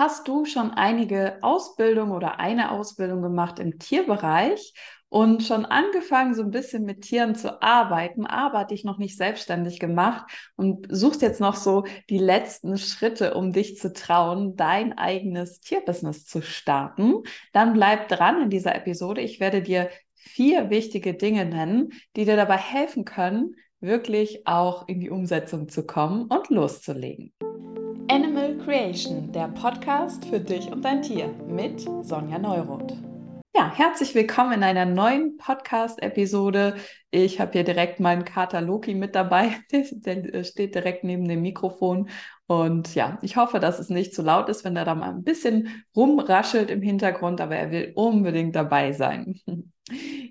Hast 0.00 0.28
du 0.28 0.46
schon 0.46 0.70
einige 0.70 1.36
Ausbildung 1.42 2.12
oder 2.12 2.40
eine 2.40 2.70
Ausbildung 2.70 3.20
gemacht 3.20 3.58
im 3.58 3.78
Tierbereich 3.78 4.72
und 5.10 5.42
schon 5.42 5.66
angefangen, 5.66 6.32
so 6.34 6.40
ein 6.40 6.50
bisschen 6.50 6.86
mit 6.86 7.02
Tieren 7.02 7.34
zu 7.34 7.60
arbeiten, 7.60 8.24
aber 8.24 8.64
dich 8.64 8.82
noch 8.82 8.96
nicht 8.96 9.18
selbstständig 9.18 9.78
gemacht 9.78 10.24
und 10.56 10.86
suchst 10.88 11.20
jetzt 11.20 11.38
noch 11.38 11.54
so 11.54 11.84
die 12.08 12.16
letzten 12.16 12.78
Schritte, 12.78 13.34
um 13.34 13.52
dich 13.52 13.76
zu 13.76 13.92
trauen, 13.92 14.56
dein 14.56 14.96
eigenes 14.96 15.60
Tierbusiness 15.60 16.24
zu 16.24 16.40
starten? 16.40 17.16
Dann 17.52 17.74
bleib 17.74 18.08
dran 18.08 18.40
in 18.40 18.48
dieser 18.48 18.74
Episode. 18.74 19.20
Ich 19.20 19.38
werde 19.38 19.60
dir 19.60 19.90
vier 20.14 20.70
wichtige 20.70 21.12
Dinge 21.12 21.44
nennen, 21.44 21.90
die 22.16 22.24
dir 22.24 22.36
dabei 22.36 22.56
helfen 22.56 23.04
können, 23.04 23.54
wirklich 23.80 24.46
auch 24.46 24.88
in 24.88 24.98
die 24.98 25.10
Umsetzung 25.10 25.68
zu 25.68 25.84
kommen 25.84 26.22
und 26.22 26.48
loszulegen. 26.48 27.34
Animal 28.10 28.49
Creation, 28.64 29.32
der 29.32 29.48
Podcast 29.48 30.26
für 30.26 30.38
dich 30.38 30.70
und 30.70 30.84
dein 30.84 31.00
Tier 31.00 31.28
mit 31.48 31.80
Sonja 32.02 32.38
Neuroth. 32.38 32.94
Ja, 33.56 33.72
herzlich 33.74 34.14
willkommen 34.14 34.52
in 34.52 34.62
einer 34.62 34.84
neuen 34.84 35.38
Podcast-Episode. 35.38 36.76
Ich 37.10 37.40
habe 37.40 37.52
hier 37.52 37.64
direkt 37.64 38.00
meinen 38.00 38.24
Kater 38.26 38.60
Loki 38.60 38.94
mit 38.94 39.14
dabei. 39.14 39.56
Der, 39.72 40.44
steht 40.44 40.74
direkt 40.74 41.04
neben 41.04 41.26
dem 41.26 41.40
Mikrofon. 41.40 42.10
Und 42.46 42.94
ja, 42.94 43.18
ich 43.22 43.36
hoffe, 43.36 43.60
dass 43.60 43.78
es 43.78 43.88
nicht 43.88 44.14
zu 44.14 44.22
laut 44.22 44.50
ist, 44.50 44.64
wenn 44.64 44.76
er 44.76 44.84
da 44.84 44.94
mal 44.94 45.10
ein 45.10 45.24
bisschen 45.24 45.84
rumraschelt 45.96 46.70
im 46.70 46.82
Hintergrund, 46.82 47.40
aber 47.40 47.56
er 47.56 47.70
will 47.70 47.92
unbedingt 47.94 48.54
dabei 48.56 48.92
sein. 48.92 49.40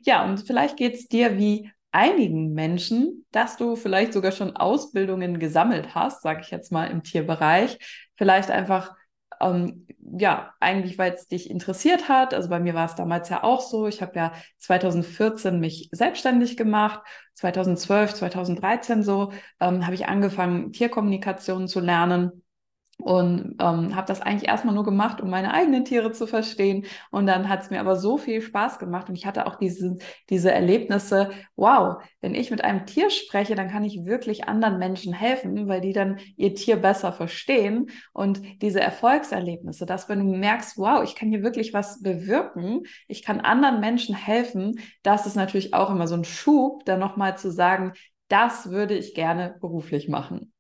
Ja, 0.04 0.24
und 0.24 0.38
vielleicht 0.48 0.78
geht 0.78 0.94
es 0.94 1.10
dir 1.10 1.38
wie 1.38 1.70
einigen 1.92 2.54
Menschen, 2.54 3.26
dass 3.32 3.58
du 3.58 3.76
vielleicht 3.76 4.14
sogar 4.14 4.32
schon 4.32 4.56
Ausbildungen 4.56 5.40
gesammelt 5.40 5.96
hast, 5.96 6.22
sage 6.22 6.42
ich 6.44 6.52
jetzt 6.52 6.72
mal 6.72 6.86
im 6.86 7.04
Tierbereich, 7.04 7.78
vielleicht 8.20 8.52
einfach 8.52 8.96
ähm, 9.42 9.88
ja, 10.20 10.54
eigentlich, 10.60 10.98
weil 10.98 11.14
es 11.14 11.28
dich 11.28 11.50
interessiert 11.50 12.10
hat. 12.10 12.34
Also 12.34 12.50
bei 12.50 12.60
mir 12.60 12.74
war 12.74 12.86
es 12.86 12.96
damals 12.96 13.30
ja 13.30 13.44
auch 13.44 13.62
so. 13.62 13.88
Ich 13.88 14.02
habe 14.02 14.16
ja 14.16 14.34
2014 14.58 15.60
mich 15.60 15.90
selbstständig 15.92 16.58
gemacht. 16.58 17.02
2012, 17.36 18.16
2013 18.16 19.04
so 19.04 19.32
ähm, 19.60 19.86
habe 19.86 19.96
ich 19.96 20.08
angefangen, 20.08 20.74
Tierkommunikation 20.74 21.68
zu 21.68 21.80
lernen 21.80 22.44
und 23.02 23.56
ähm, 23.60 23.96
habe 23.96 24.08
das 24.08 24.22
eigentlich 24.22 24.50
erstmal 24.50 24.76
nur 24.76 24.84
gemacht, 24.84 25.22
um 25.22 25.30
meine 25.30 25.54
eigenen 25.54 25.86
Tiere 25.86 26.12
zu 26.12 26.28
verstehen. 26.28 26.86
Und 27.12 27.28
dann 27.28 27.48
hat 27.48 27.62
es 27.62 27.70
mir 27.70 27.80
aber 27.80 27.96
so 27.96 28.18
viel 28.18 28.42
Spaß 28.42 28.78
gemacht 28.78 29.08
und 29.10 29.16
ich 29.16 29.26
hatte 29.26 29.48
auch 29.48 29.56
diese, 29.56 29.98
diese 30.30 30.52
Erlebnisse, 30.52 31.32
wow, 31.56 32.04
wenn 32.20 32.36
ich 32.36 32.52
mit 32.52 32.64
einem 32.64 32.86
Tier 32.86 33.10
spreche, 33.10 33.56
dann 33.56 33.70
kann 33.70 33.86
ich 33.86 34.06
wirklich 34.06 34.50
anderen 34.50 34.80
Menschen 34.80 35.14
helfen, 35.14 35.68
weil 35.70 35.80
die 35.80 35.94
dann 35.94 36.20
ihr 36.36 36.54
Tier 36.56 36.76
besser 36.76 37.14
verstehen. 37.14 37.90
Und 38.12 38.42
diese 38.62 38.82
Erfolgserlebnisse, 38.82 39.86
dass 39.86 40.10
wenn 40.10 40.20
du 40.20 40.38
merkst, 40.38 40.78
wow, 40.78 41.02
ich 41.04 41.16
kann 41.16 41.30
hier 41.30 41.42
wirklich 41.42 41.74
was 41.74 42.02
bewirken, 42.02 42.82
ich 43.08 43.24
kann 43.24 43.40
anderen 43.40 43.80
Menschen 43.80 44.14
helfen, 44.14 44.80
das 45.04 45.26
ist 45.26 45.36
natürlich 45.36 45.74
auch 45.74 45.90
immer 45.90 46.08
so 46.08 46.16
ein 46.16 46.26
Schub, 46.26 46.84
dann 46.86 47.00
nochmal 47.00 47.38
zu 47.38 47.50
sagen, 47.50 47.94
das 48.28 48.70
würde 48.70 48.96
ich 48.96 49.16
gerne 49.16 49.56
beruflich 49.62 50.10
machen. 50.10 50.52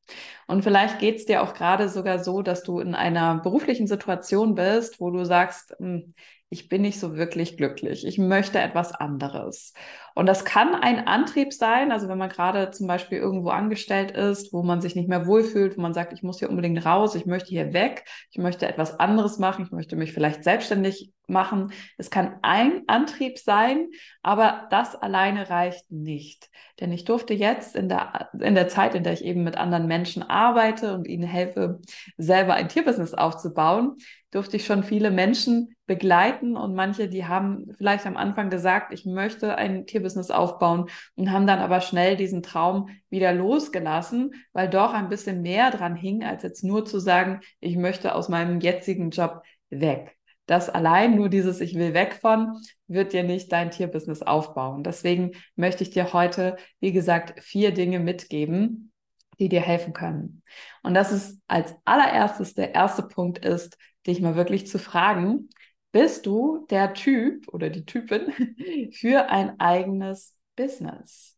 Und 0.47 0.63
vielleicht 0.63 0.99
geht 0.99 1.17
es 1.17 1.25
dir 1.25 1.43
auch 1.43 1.53
gerade 1.53 1.89
sogar 1.89 2.19
so, 2.23 2.41
dass 2.41 2.63
du 2.63 2.79
in 2.79 2.95
einer 2.95 3.35
beruflichen 3.41 3.87
Situation 3.87 4.55
bist, 4.55 4.99
wo 4.99 5.11
du 5.11 5.23
sagst, 5.25 5.75
hm, 5.79 6.13
ich 6.49 6.67
bin 6.67 6.81
nicht 6.81 6.99
so 6.99 7.15
wirklich 7.15 7.57
glücklich, 7.57 8.05
ich 8.05 8.17
möchte 8.17 8.59
etwas 8.59 8.91
anderes. 8.91 9.73
Und 10.15 10.25
das 10.25 10.45
kann 10.45 10.75
ein 10.75 11.07
Antrieb 11.07 11.53
sein, 11.53 11.91
also 11.91 12.07
wenn 12.07 12.17
man 12.17 12.29
gerade 12.29 12.71
zum 12.71 12.87
Beispiel 12.87 13.17
irgendwo 13.17 13.49
angestellt 13.49 14.11
ist, 14.11 14.53
wo 14.53 14.63
man 14.63 14.81
sich 14.81 14.95
nicht 14.95 15.09
mehr 15.09 15.25
wohlfühlt, 15.27 15.77
wo 15.77 15.81
man 15.81 15.93
sagt, 15.93 16.13
ich 16.13 16.23
muss 16.23 16.39
hier 16.39 16.49
unbedingt 16.49 16.85
raus, 16.85 17.15
ich 17.15 17.25
möchte 17.25 17.49
hier 17.49 17.73
weg, 17.73 18.05
ich 18.31 18.37
möchte 18.37 18.67
etwas 18.67 18.99
anderes 18.99 19.39
machen, 19.39 19.65
ich 19.65 19.71
möchte 19.71 19.95
mich 19.95 20.13
vielleicht 20.13 20.43
selbstständig 20.43 21.11
machen. 21.29 21.71
Es 21.97 22.09
kann 22.09 22.37
ein 22.41 22.83
Antrieb 22.87 23.37
sein, 23.37 23.89
aber 24.21 24.67
das 24.71 24.95
alleine 24.95 25.49
reicht 25.49 25.91
nicht. 25.91 26.49
Denn 26.79 26.91
ich 26.91 27.05
durfte 27.05 27.33
jetzt 27.33 27.75
in 27.75 27.89
der, 27.89 28.29
in 28.39 28.55
der 28.55 28.67
Zeit, 28.67 28.95
in 28.95 29.03
der 29.03 29.13
ich 29.13 29.23
eben 29.23 29.43
mit 29.43 29.57
anderen 29.57 29.87
Menschen 29.87 30.23
arbeite 30.23 30.93
und 30.93 31.07
ihnen 31.07 31.27
helfe, 31.27 31.79
selber 32.17 32.53
ein 32.55 32.69
Tierbusiness 32.69 33.13
aufzubauen, 33.13 33.95
durfte 34.31 34.57
ich 34.57 34.65
schon 34.65 34.83
viele 34.83 35.11
Menschen 35.11 35.75
begleiten 35.87 36.55
und 36.55 36.75
manche, 36.75 37.07
die 37.07 37.25
haben 37.25 37.71
vielleicht 37.77 38.05
am 38.05 38.15
Anfang 38.15 38.49
gesagt, 38.49 38.93
ich 38.93 39.05
möchte 39.05 39.55
ein 39.55 39.85
Tierbusiness 39.85 39.98
aufbauen 40.31 40.89
und 41.15 41.31
haben 41.31 41.47
dann 41.47 41.59
aber 41.59 41.81
schnell 41.81 42.15
diesen 42.15 42.43
Traum 42.43 42.89
wieder 43.09 43.33
losgelassen, 43.33 44.33
weil 44.53 44.69
doch 44.69 44.93
ein 44.93 45.09
bisschen 45.09 45.41
mehr 45.41 45.71
dran 45.71 45.95
hing, 45.95 46.23
als 46.23 46.43
jetzt 46.43 46.63
nur 46.63 46.85
zu 46.85 46.99
sagen, 46.99 47.41
ich 47.59 47.77
möchte 47.77 48.15
aus 48.15 48.29
meinem 48.29 48.59
jetzigen 48.59 49.09
Job 49.11 49.43
weg. 49.69 50.15
Das 50.45 50.67
allein 50.67 51.15
nur 51.15 51.29
dieses 51.29 51.61
Ich 51.61 51.75
will 51.75 51.93
weg 51.93 52.15
von 52.19 52.57
wird 52.87 53.13
dir 53.13 53.23
nicht 53.23 53.51
dein 53.51 53.69
Tierbusiness 53.69 54.23
aufbauen. 54.23 54.83
Deswegen 54.83 55.33
möchte 55.55 55.83
ich 55.83 55.91
dir 55.91 56.11
heute, 56.11 56.57
wie 56.79 56.91
gesagt, 56.91 57.43
vier 57.43 57.71
Dinge 57.71 57.99
mitgeben, 57.99 58.91
die 59.39 59.47
dir 59.47 59.61
helfen 59.61 59.93
können. 59.93 60.41
Und 60.81 60.95
das 60.95 61.11
ist 61.11 61.39
als 61.47 61.75
allererstes 61.85 62.55
der 62.55 62.73
erste 62.73 63.03
Punkt 63.03 63.45
ist, 63.45 63.77
dich 64.07 64.21
mal 64.21 64.35
wirklich 64.35 64.65
zu 64.65 64.79
fragen, 64.79 65.49
bist 65.91 66.25
du 66.25 66.65
der 66.69 66.93
Typ 66.93 67.47
oder 67.49 67.69
die 67.69 67.85
Typin 67.85 68.33
für 68.93 69.29
ein 69.29 69.59
eigenes 69.59 70.35
Business? 70.55 71.35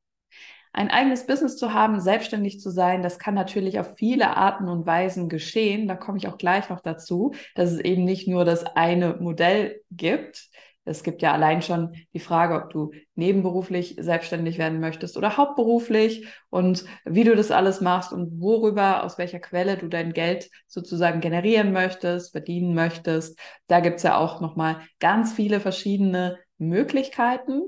Ein 0.73 0.89
eigenes 0.89 1.25
Business 1.25 1.57
zu 1.57 1.73
haben, 1.73 1.99
selbstständig 1.99 2.61
zu 2.61 2.69
sein, 2.69 3.03
das 3.03 3.19
kann 3.19 3.33
natürlich 3.33 3.77
auf 3.77 3.97
viele 3.97 4.37
Arten 4.37 4.69
und 4.69 4.85
Weisen 4.85 5.27
geschehen. 5.27 5.87
Da 5.87 5.95
komme 5.95 6.17
ich 6.17 6.29
auch 6.29 6.37
gleich 6.37 6.69
noch 6.69 6.79
dazu, 6.79 7.33
dass 7.55 7.71
es 7.71 7.79
eben 7.79 8.05
nicht 8.05 8.27
nur 8.29 8.45
das 8.45 8.63
eine 8.63 9.17
Modell 9.19 9.81
gibt, 9.91 10.49
es 10.83 11.03
gibt 11.03 11.21
ja 11.21 11.31
allein 11.31 11.61
schon 11.61 11.95
die 12.13 12.19
Frage, 12.19 12.55
ob 12.55 12.71
du 12.71 12.91
nebenberuflich 13.15 13.97
selbstständig 13.99 14.57
werden 14.57 14.79
möchtest 14.79 15.15
oder 15.15 15.37
hauptberuflich 15.37 16.27
und 16.49 16.85
wie 17.05 17.23
du 17.23 17.35
das 17.35 17.51
alles 17.51 17.81
machst 17.81 18.11
und 18.11 18.41
worüber, 18.41 19.03
aus 19.03 19.17
welcher 19.17 19.39
Quelle 19.39 19.77
du 19.77 19.87
dein 19.87 20.13
Geld 20.13 20.49
sozusagen 20.67 21.21
generieren 21.21 21.71
möchtest, 21.71 22.31
verdienen 22.31 22.73
möchtest. 22.73 23.39
Da 23.67 23.79
gibt 23.79 23.97
es 23.97 24.03
ja 24.03 24.17
auch 24.17 24.41
nochmal 24.41 24.81
ganz 24.99 25.33
viele 25.33 25.59
verschiedene 25.59 26.39
Möglichkeiten. 26.57 27.61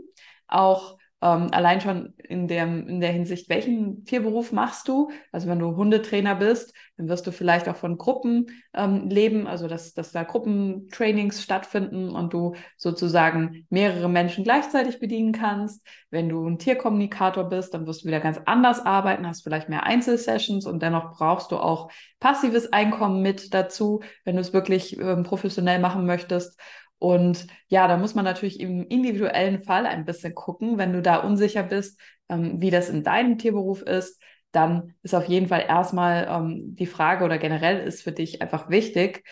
Auch 0.47 0.97
ähm, 1.23 1.47
allein 1.51 1.79
schon 1.79 2.13
in, 2.17 2.49
dem, 2.49 2.85
in 2.87 2.99
der 2.99 3.13
Hinsicht, 3.13 3.47
welchen 3.47 4.03
Tierberuf 4.03 4.51
machst 4.51 4.89
du? 4.89 5.09
Also 5.31 5.47
wenn 5.47 5.59
du 5.59 5.77
Hundetrainer 5.77 6.35
bist, 6.35 6.73
dann 6.97 7.07
wirst 7.07 7.25
du 7.25 7.31
vielleicht 7.31 7.69
auch 7.69 7.77
von 7.77 7.97
Gruppen 7.97 8.47
ähm, 8.73 9.07
leben, 9.09 9.47
also 9.47 9.69
dass, 9.69 9.93
dass 9.93 10.11
da 10.11 10.23
Gruppentrainings 10.23 11.41
stattfinden 11.41 12.09
und 12.09 12.33
du 12.33 12.55
sozusagen 12.75 13.65
mehrere 13.69 14.09
Menschen 14.09 14.43
gleichzeitig 14.43 14.99
bedienen 14.99 15.31
kannst. 15.31 15.87
Wenn 16.09 16.27
du 16.27 16.45
ein 16.45 16.59
Tierkommunikator 16.59 17.45
bist, 17.45 17.73
dann 17.73 17.87
wirst 17.87 18.03
du 18.03 18.07
wieder 18.07 18.19
ganz 18.19 18.41
anders 18.45 18.85
arbeiten, 18.85 19.25
hast 19.25 19.43
vielleicht 19.43 19.69
mehr 19.69 19.83
Einzelsessions 19.83 20.65
und 20.65 20.83
dennoch 20.83 21.15
brauchst 21.17 21.51
du 21.53 21.57
auch 21.57 21.89
passives 22.19 22.73
Einkommen 22.73 23.21
mit 23.21 23.53
dazu, 23.53 24.01
wenn 24.25 24.35
du 24.35 24.41
es 24.41 24.51
wirklich 24.51 24.99
ähm, 24.99 25.23
professionell 25.23 25.79
machen 25.79 26.05
möchtest. 26.05 26.59
Und 27.03 27.47
ja, 27.67 27.89
da 27.89 27.97
muss 27.97 28.15
man 28.15 28.23
natürlich 28.23 28.61
im 28.61 28.87
individuellen 28.87 29.59
Fall 29.59 29.85
ein 29.85 30.05
bisschen 30.05 30.33
gucken. 30.33 30.77
Wenn 30.77 30.93
du 30.93 31.01
da 31.01 31.17
unsicher 31.17 31.61
bist, 31.61 31.99
ähm, 32.29 32.61
wie 32.61 32.71
das 32.71 32.87
in 32.87 33.03
deinem 33.03 33.37
Tierberuf 33.37 33.81
ist, 33.81 34.21
dann 34.53 34.93
ist 35.01 35.13
auf 35.13 35.27
jeden 35.27 35.49
Fall 35.49 35.65
erstmal 35.67 36.25
ähm, 36.29 36.77
die 36.77 36.85
Frage 36.85 37.25
oder 37.25 37.37
generell 37.39 37.85
ist 37.85 38.03
für 38.03 38.13
dich 38.13 38.41
einfach 38.41 38.69
wichtig, 38.69 39.25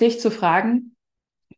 dich 0.00 0.20
zu 0.20 0.30
fragen, 0.30 0.94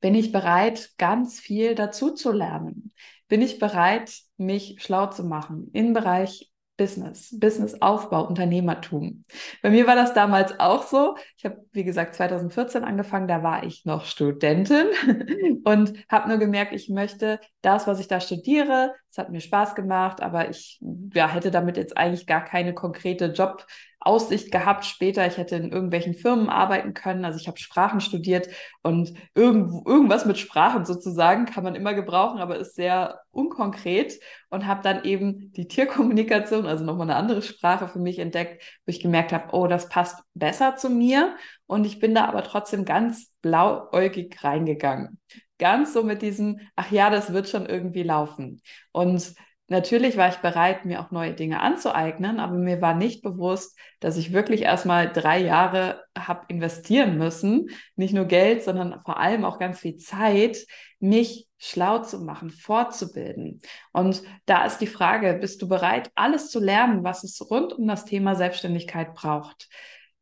bin 0.01 0.15
ich 0.15 0.33
bereit, 0.33 0.93
ganz 0.97 1.39
viel 1.39 1.75
dazu 1.75 2.15
zu 2.15 2.33
lernen? 2.33 2.95
Bin 3.29 3.43
ich 3.43 3.59
bereit, 3.59 4.11
mich 4.39 4.77
schlau 4.81 5.09
zu 5.09 5.23
machen 5.23 5.69
im 5.75 5.93
Bereich 5.93 6.51
Business, 6.79 7.37
Businessaufbau, 7.39 8.27
Unternehmertum. 8.27 9.25
Bei 9.61 9.69
mir 9.69 9.87
war 9.87 9.97
das 9.97 10.15
damals 10.15 10.59
auch 10.59 10.85
so. 10.85 11.17
Ich 11.37 11.45
habe, 11.45 11.63
wie 11.73 11.85
gesagt, 11.85 12.15
2014 12.15 12.85
angefangen, 12.85 13.29
da 13.29 13.43
war 13.43 13.65
ich 13.65 13.85
noch 13.85 14.07
Studentin 14.07 14.87
und 15.65 15.93
habe 16.09 16.29
nur 16.31 16.39
gemerkt, 16.39 16.73
ich 16.73 16.89
möchte 16.89 17.41
das, 17.61 17.87
was 17.87 18.01
ich 18.01 18.09
da 18.09 18.21
studiere, 18.21 18.95
es 19.11 19.19
hat 19.19 19.31
mir 19.31 19.41
Spaß 19.41 19.75
gemacht, 19.75 20.23
aber 20.23 20.51
ich 20.51 20.81
ja, 21.15 21.29
hätte 21.29 21.51
damit 21.51 21.77
jetzt 21.77 21.97
eigentlich 21.97 22.27
gar 22.27 22.45
keine 22.45 22.75
konkrete 22.75 23.27
Job, 23.27 23.67
Aussicht 24.01 24.53
gehabt 24.53 24.85
später. 24.85 25.27
Ich 25.27 25.39
hätte 25.39 25.57
in 25.57 25.73
irgendwelchen 25.73 26.15
Firmen 26.15 26.49
arbeiten 26.49 26.95
können. 26.95 27.25
Also 27.25 27.39
ich 27.39 27.49
habe 27.49 27.59
Sprachen 27.59 28.01
studiert 28.01 28.49
und 28.83 29.13
irgend, 29.35 29.87
irgendwas 29.87 30.25
mit 30.25 30.39
Sprachen 30.39 30.85
sozusagen 30.85 31.47
kann 31.47 31.65
man 31.65 31.75
immer 31.75 31.95
gebrauchen, 31.95 32.39
aber 32.39 32.57
ist 32.57 32.77
sehr 32.77 33.21
unkonkret 33.33 34.21
und 34.51 34.67
habe 34.67 34.83
dann 34.83 35.05
eben 35.05 35.53
die 35.53 35.67
Tierkommunikation, 35.67 36.67
also 36.67 36.85
nochmal 36.85 37.11
eine 37.11 37.17
andere 37.17 37.43
Sprache 37.43 37.89
für 37.89 37.99
mich 37.99 38.19
entdeckt, 38.19 38.63
wo 38.87 38.91
ich 38.91 39.01
gemerkt 39.01 39.33
habe, 39.33 39.53
oh, 39.53 39.67
das 39.67 39.89
passt 39.89 40.23
besser 40.35 40.77
zu 40.77 40.91
mir. 40.91 41.37
Und 41.67 41.85
ich 41.85 41.99
bin 41.99 42.15
da 42.15 42.27
aber 42.27 42.45
trotzdem 42.45 42.85
ganz 42.85 43.35
blauäugig 43.43 44.43
reingegangen. 44.43 45.19
Ganz 45.59 45.93
so 45.93 46.03
mit 46.03 46.23
diesem, 46.23 46.61
ach 46.77 46.91
ja, 46.91 47.11
das 47.11 47.33
wird 47.33 47.49
schon 47.49 47.67
irgendwie 47.67 48.03
laufen. 48.03 48.63
Und 48.93 49.35
natürlich 49.69 50.17
war 50.17 50.29
ich 50.29 50.37
bereit, 50.37 50.85
mir 50.85 51.01
auch 51.01 51.11
neue 51.11 51.35
Dinge 51.35 51.61
anzueignen, 51.61 52.41
aber 52.41 52.55
mir 52.55 52.81
war 52.81 52.95
nicht 52.95 53.23
bewusst, 53.23 53.79
dass 54.01 54.17
ich 54.17 54.33
wirklich 54.33 54.63
erstmal 54.63 55.13
drei 55.13 55.41
Jahre 55.41 56.05
habe 56.17 56.47
investieren 56.49 57.19
müssen, 57.19 57.71
nicht 57.97 58.15
nur 58.15 58.25
Geld, 58.25 58.63
sondern 58.63 59.03
vor 59.05 59.19
allem 59.19 59.45
auch 59.45 59.59
ganz 59.59 59.81
viel 59.81 59.97
Zeit, 59.97 60.59
mich 61.01 61.49
schlau 61.59 61.99
zu 61.99 62.21
machen, 62.21 62.51
fortzubilden. 62.51 63.61
Und 63.93 64.23
da 64.47 64.65
ist 64.65 64.79
die 64.79 64.87
Frage, 64.87 65.35
bist 65.41 65.61
du 65.61 65.69
bereit, 65.69 66.11
alles 66.15 66.51
zu 66.51 66.61
lernen, 66.61 67.03
was 67.05 67.25
es 67.25 67.51
rund 67.51 67.73
um 67.73 67.87
das 67.87 68.05
Thema 68.05 68.37
Selbstständigkeit 68.37 69.15
braucht? 69.15 69.69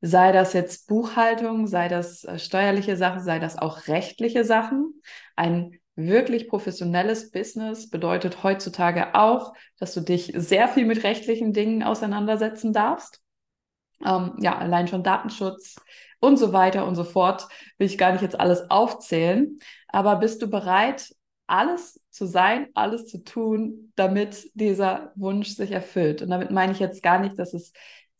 Sei 0.01 0.33
das 0.33 0.53
jetzt 0.53 0.89
Buchhaltung, 0.89 1.67
sei 1.67 1.89
das 1.89 2.25
äh, 2.25 2.39
steuerliche 2.39 2.97
Sachen, 2.97 3.23
sei 3.23 3.39
das 3.39 3.59
auch 3.59 3.89
rechtliche 3.89 4.45
Sachen. 4.45 5.01
Ein 5.37 5.79
wirklich 5.97 6.49
professionelles 6.49 7.31
Business 7.31 7.89
bedeutet 7.89 8.43
heutzutage 8.43 9.15
auch, 9.15 9.55
dass 9.79 9.95
du 9.95 10.01
dich 10.01 10.33
sehr 10.37 10.69
viel 10.69 10.85
mit 10.85 11.03
rechtlichen 11.03 11.53
Dingen 11.53 11.83
auseinandersetzen 11.83 12.73
darfst. 12.73 13.21
Ähm, 14.05 14.35
ja, 14.39 14.59
allein 14.59 14.89
schon 14.89 15.03
Datenschutz 15.03 15.77
und 16.21 16.37
so 16.37 16.53
weiter 16.53 16.87
und 16.87 16.97
so 16.97 17.05
fort 17.05 17.49
will 17.79 17.87
ich 17.87 17.97
gar 17.97 18.13
nicht 18.13 18.23
jetzt 18.23 18.39
alles 18.39 18.71
aufzählen. 18.71 19.59
Aber 19.89 20.17
bist 20.17 20.43
du 20.43 20.49
bereit, 20.49 21.15
alles 21.47 22.01
zu 22.11 22.27
sein, 22.27 22.69
alles 22.75 23.07
zu 23.07 23.25
tun, 23.25 23.93
damit 23.97 24.51
dieser 24.55 25.13
Wunsch 25.17 25.51
sich 25.51 25.71
erfüllt? 25.71 26.21
Und 26.21 26.29
damit 26.29 26.51
meine 26.51 26.73
ich 26.73 26.79
jetzt 26.79 27.03
gar 27.03 27.19
nicht, 27.19 27.39
dass 27.39 27.55
es 27.55 27.73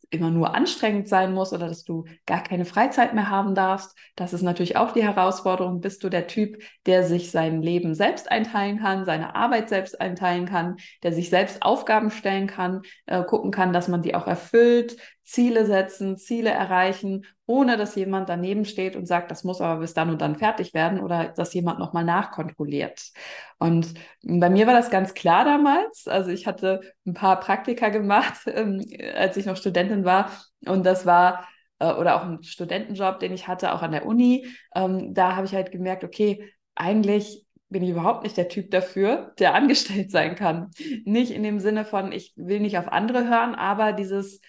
immer 0.09 0.31
nur 0.31 0.55
anstrengend 0.55 1.09
sein 1.09 1.33
muss 1.33 1.51
oder 1.51 1.67
dass 1.67 1.83
du 1.83 2.05
gar 2.25 2.41
keine 2.41 2.65
Freizeit 2.65 3.13
mehr 3.13 3.29
haben 3.29 3.55
darfst. 3.55 3.97
Das 4.15 4.33
ist 4.33 4.41
natürlich 4.41 4.77
auch 4.77 4.93
die 4.93 5.03
Herausforderung. 5.03 5.81
Bist 5.81 6.03
du 6.03 6.09
der 6.09 6.27
Typ, 6.27 6.61
der 6.85 7.03
sich 7.03 7.31
sein 7.31 7.61
Leben 7.61 7.93
selbst 7.93 8.31
einteilen 8.31 8.79
kann, 8.79 9.05
seine 9.05 9.35
Arbeit 9.35 9.69
selbst 9.69 9.99
einteilen 9.99 10.45
kann, 10.45 10.77
der 11.03 11.11
sich 11.11 11.29
selbst 11.29 11.61
Aufgaben 11.61 12.09
stellen 12.11 12.47
kann, 12.47 12.81
äh, 13.05 13.23
gucken 13.23 13.51
kann, 13.51 13.73
dass 13.73 13.87
man 13.87 14.01
die 14.01 14.15
auch 14.15 14.27
erfüllt, 14.27 14.97
Ziele 15.27 15.65
setzen, 15.65 16.15
Ziele 16.17 16.51
erreichen, 16.51 17.25
ohne 17.45 17.75
dass 17.75 17.95
jemand 17.95 18.29
daneben 18.29 18.63
steht 18.63 18.95
und 18.95 19.05
sagt, 19.07 19.29
das 19.29 19.43
muss 19.43 19.59
aber 19.59 19.81
bis 19.81 19.93
dann 19.93 20.09
und 20.09 20.21
dann 20.21 20.37
fertig 20.37 20.73
werden 20.73 21.01
oder 21.01 21.33
dass 21.35 21.53
jemand 21.53 21.79
nochmal 21.79 22.05
nachkontrolliert. 22.05 23.11
Und 23.59 23.93
bei 24.23 24.49
mir 24.49 24.67
war 24.67 24.73
das 24.73 24.89
ganz 24.89 25.13
klar 25.13 25.43
damals. 25.43 26.07
Also 26.07 26.31
ich 26.31 26.47
hatte 26.47 26.79
ein 27.05 27.13
paar 27.13 27.41
Praktika 27.41 27.89
gemacht, 27.89 28.39
ähm, 28.47 28.81
als 29.15 29.35
ich 29.35 29.45
noch 29.45 29.57
Studentin 29.57 30.05
war. 30.05 30.31
Und 30.65 30.85
das 30.85 31.05
war 31.05 31.45
äh, 31.79 31.91
oder 31.91 32.15
auch 32.15 32.23
ein 32.23 32.41
Studentenjob, 32.41 33.19
den 33.19 33.33
ich 33.33 33.49
hatte, 33.49 33.73
auch 33.73 33.81
an 33.81 33.91
der 33.91 34.05
Uni. 34.05 34.47
Ähm, 34.75 35.13
da 35.13 35.35
habe 35.35 35.45
ich 35.45 35.53
halt 35.53 35.71
gemerkt, 35.71 36.05
okay, 36.05 36.53
eigentlich 36.73 37.45
bin 37.67 37.83
ich 37.83 37.89
überhaupt 37.89 38.23
nicht 38.23 38.37
der 38.37 38.47
Typ 38.47 38.71
dafür, 38.71 39.33
der 39.39 39.55
angestellt 39.55 40.09
sein 40.09 40.35
kann. 40.35 40.71
Nicht 41.03 41.31
in 41.31 41.43
dem 41.43 41.59
Sinne 41.59 41.83
von, 41.83 42.13
ich 42.13 42.31
will 42.37 42.61
nicht 42.61 42.77
auf 42.77 42.87
andere 42.87 43.27
hören, 43.27 43.55
aber 43.55 43.91
dieses 43.91 44.39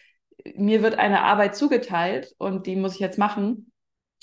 mir 0.57 0.83
wird 0.83 0.99
eine 0.99 1.23
Arbeit 1.23 1.57
zugeteilt 1.57 2.35
und 2.39 2.67
die 2.67 2.77
muss 2.77 2.95
ich 2.95 3.01
jetzt 3.01 3.19
machen. 3.19 3.73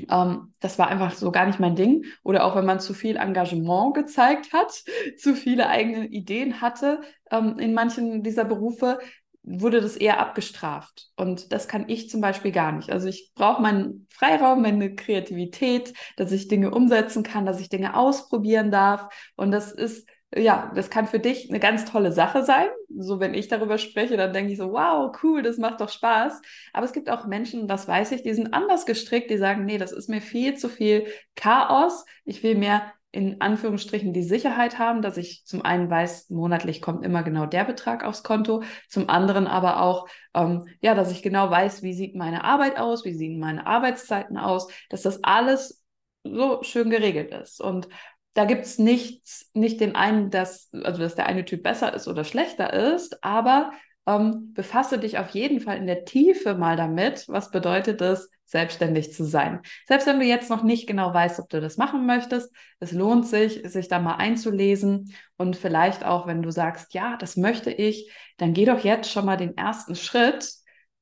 Ähm, 0.09 0.53
das 0.59 0.77
war 0.77 0.87
einfach 0.87 1.13
so 1.13 1.31
gar 1.31 1.45
nicht 1.45 1.59
mein 1.59 1.75
Ding. 1.75 2.05
Oder 2.23 2.45
auch 2.45 2.55
wenn 2.55 2.65
man 2.65 2.79
zu 2.79 2.93
viel 2.93 3.17
Engagement 3.17 3.93
gezeigt 3.95 4.53
hat, 4.53 4.83
zu 5.17 5.35
viele 5.35 5.69
eigene 5.69 6.07
Ideen 6.07 6.61
hatte 6.61 7.01
ähm, 7.31 7.59
in 7.59 7.73
manchen 7.73 8.23
dieser 8.23 8.45
Berufe, 8.45 8.99
wurde 9.47 9.79
das 9.79 9.95
eher 9.95 10.19
abgestraft. 10.19 11.11
Und 11.15 11.51
das 11.53 11.67
kann 11.67 11.87
ich 11.87 12.09
zum 12.09 12.19
Beispiel 12.19 12.51
gar 12.51 12.71
nicht. 12.71 12.91
Also 12.91 13.07
ich 13.07 13.31
brauche 13.35 13.61
meinen 13.61 14.07
Freiraum, 14.09 14.63
meine 14.63 14.95
Kreativität, 14.95 15.93
dass 16.17 16.31
ich 16.31 16.47
Dinge 16.47 16.71
umsetzen 16.71 17.21
kann, 17.21 17.45
dass 17.45 17.61
ich 17.61 17.69
Dinge 17.69 17.95
ausprobieren 17.95 18.71
darf. 18.71 19.07
Und 19.35 19.51
das 19.51 19.71
ist 19.71 20.07
ja, 20.35 20.71
das 20.75 20.89
kann 20.89 21.07
für 21.07 21.19
dich 21.19 21.49
eine 21.49 21.59
ganz 21.59 21.85
tolle 21.85 22.11
Sache 22.11 22.43
sein. 22.43 22.67
So, 22.97 23.19
wenn 23.19 23.33
ich 23.33 23.47
darüber 23.47 23.77
spreche, 23.77 24.17
dann 24.17 24.33
denke 24.33 24.51
ich 24.51 24.57
so, 24.57 24.71
wow, 24.73 25.15
cool, 25.23 25.41
das 25.41 25.57
macht 25.57 25.81
doch 25.81 25.89
Spaß. 25.89 26.41
Aber 26.73 26.85
es 26.85 26.93
gibt 26.93 27.09
auch 27.09 27.25
Menschen, 27.25 27.67
das 27.67 27.87
weiß 27.87 28.11
ich, 28.11 28.23
die 28.23 28.33
sind 28.33 28.53
anders 28.53 28.85
gestrickt, 28.85 29.29
die 29.31 29.37
sagen, 29.37 29.65
nee, 29.65 29.77
das 29.77 29.91
ist 29.91 30.09
mir 30.09 30.21
viel 30.21 30.55
zu 30.55 30.69
viel 30.69 31.07
Chaos. 31.35 32.05
Ich 32.25 32.43
will 32.43 32.55
mehr 32.55 32.91
in 33.15 33.39
Anführungsstrichen 33.39 34.11
die 34.11 34.23
Sicherheit 34.23 34.77
haben, 34.77 35.01
dass 35.01 35.15
ich 35.15 35.45
zum 35.45 35.63
einen 35.63 35.89
weiß, 35.89 36.29
monatlich 36.31 36.81
kommt 36.81 37.05
immer 37.05 37.23
genau 37.23 37.45
der 37.45 37.63
Betrag 37.63 38.03
aufs 38.03 38.23
Konto, 38.23 38.61
zum 38.89 39.09
anderen 39.09 39.47
aber 39.47 39.81
auch, 39.81 40.09
ähm, 40.33 40.65
ja, 40.81 40.95
dass 40.95 41.11
ich 41.13 41.23
genau 41.23 41.49
weiß, 41.49 41.81
wie 41.81 41.93
sieht 41.93 42.15
meine 42.15 42.43
Arbeit 42.43 42.77
aus, 42.77 43.05
wie 43.05 43.13
sehen 43.13 43.39
meine 43.39 43.65
Arbeitszeiten 43.65 44.37
aus, 44.37 44.67
dass 44.89 45.01
das 45.01 45.23
alles 45.23 45.81
so 46.25 46.61
schön 46.63 46.89
geregelt 46.89 47.31
ist. 47.31 47.61
Und 47.61 47.87
da 48.35 48.45
gibt 48.45 48.65
es 48.65 48.77
nichts, 48.77 49.49
nicht 49.53 49.79
den 49.79 49.95
einen, 49.95 50.29
dass, 50.29 50.69
also 50.83 51.01
dass 51.01 51.15
der 51.15 51.25
eine 51.25 51.45
Typ 51.45 51.63
besser 51.63 51.93
ist 51.93 52.07
oder 52.07 52.25
schlechter 52.25 52.73
ist, 52.73 53.23
aber 53.23 53.71
ähm, 54.05 54.53
befasse 54.53 54.99
dich 54.99 55.17
auf 55.17 55.29
jeden 55.29 55.61
Fall 55.61 55.77
in 55.77 55.87
der 55.87 56.05
Tiefe 56.05 56.53
mal 56.53 56.75
damit, 56.75 57.27
was 57.29 57.49
bedeutet 57.49 58.01
es, 58.01 58.29
selbstständig 58.43 59.11
zu 59.13 59.23
sein. 59.23 59.61
Selbst 59.87 60.05
wenn 60.05 60.19
du 60.19 60.25
jetzt 60.25 60.49
noch 60.49 60.63
nicht 60.63 60.85
genau 60.85 61.13
weißt, 61.13 61.39
ob 61.39 61.49
du 61.49 61.59
das 61.59 61.77
machen 61.77 62.05
möchtest, 62.05 62.53
es 62.79 62.91
lohnt 62.91 63.25
sich, 63.25 63.61
sich 63.65 63.87
da 63.87 63.99
mal 63.99 64.17
einzulesen 64.17 65.15
und 65.37 65.55
vielleicht 65.55 66.05
auch, 66.05 66.27
wenn 66.27 66.43
du 66.43 66.51
sagst, 66.51 66.93
ja, 66.93 67.17
das 67.17 67.37
möchte 67.37 67.71
ich, 67.71 68.11
dann 68.37 68.53
geh 68.53 68.65
doch 68.65 68.83
jetzt 68.83 69.09
schon 69.09 69.25
mal 69.25 69.37
den 69.37 69.57
ersten 69.57 69.95
Schritt 69.95 70.51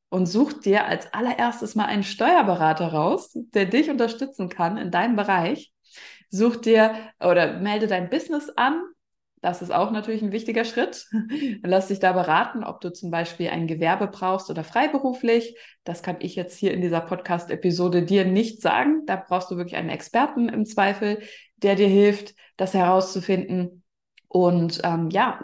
und 0.10 0.28
such 0.28 0.54
dir 0.54 0.86
als 0.86 1.12
allererstes 1.14 1.76
mal 1.76 1.86
einen 1.86 2.04
Steuerberater 2.04 2.94
raus, 2.94 3.32
der 3.34 3.66
dich 3.66 3.90
unterstützen 3.90 4.48
kann 4.48 4.78
in 4.78 4.92
deinem 4.92 5.16
Bereich 5.16 5.73
Such 6.34 6.56
dir 6.56 6.96
oder 7.20 7.60
melde 7.60 7.86
dein 7.86 8.10
Business 8.10 8.50
an. 8.56 8.82
Das 9.42 9.62
ist 9.62 9.72
auch 9.72 9.92
natürlich 9.92 10.24
ein 10.24 10.32
wichtiger 10.32 10.66
Schritt. 10.66 11.06
Lass 11.64 11.90
dich 11.90 12.00
da 12.00 12.12
beraten, 12.12 12.64
ob 12.64 12.82
du 12.82 12.92
zum 12.92 13.12
Beispiel 13.12 13.50
ein 13.50 13.68
Gewerbe 13.68 14.08
brauchst 14.08 14.50
oder 14.50 14.64
freiberuflich. 14.64 15.56
Das 15.84 16.02
kann 16.02 16.16
ich 16.22 16.36
jetzt 16.36 16.58
hier 16.58 16.74
in 16.74 16.82
dieser 16.82 17.02
Podcast-Episode 17.02 18.02
dir 18.02 18.26
nicht 18.26 18.64
sagen. 18.64 19.06
Da 19.06 19.16
brauchst 19.16 19.52
du 19.52 19.58
wirklich 19.58 19.76
einen 19.76 19.90
Experten 19.90 20.50
im 20.50 20.66
Zweifel, 20.66 21.22
der 21.58 21.76
dir 21.76 21.88
hilft, 21.88 22.34
das 22.58 22.74
herauszufinden. 22.74 23.83
Und 24.34 24.82
ähm, 24.84 25.12
ja, 25.12 25.40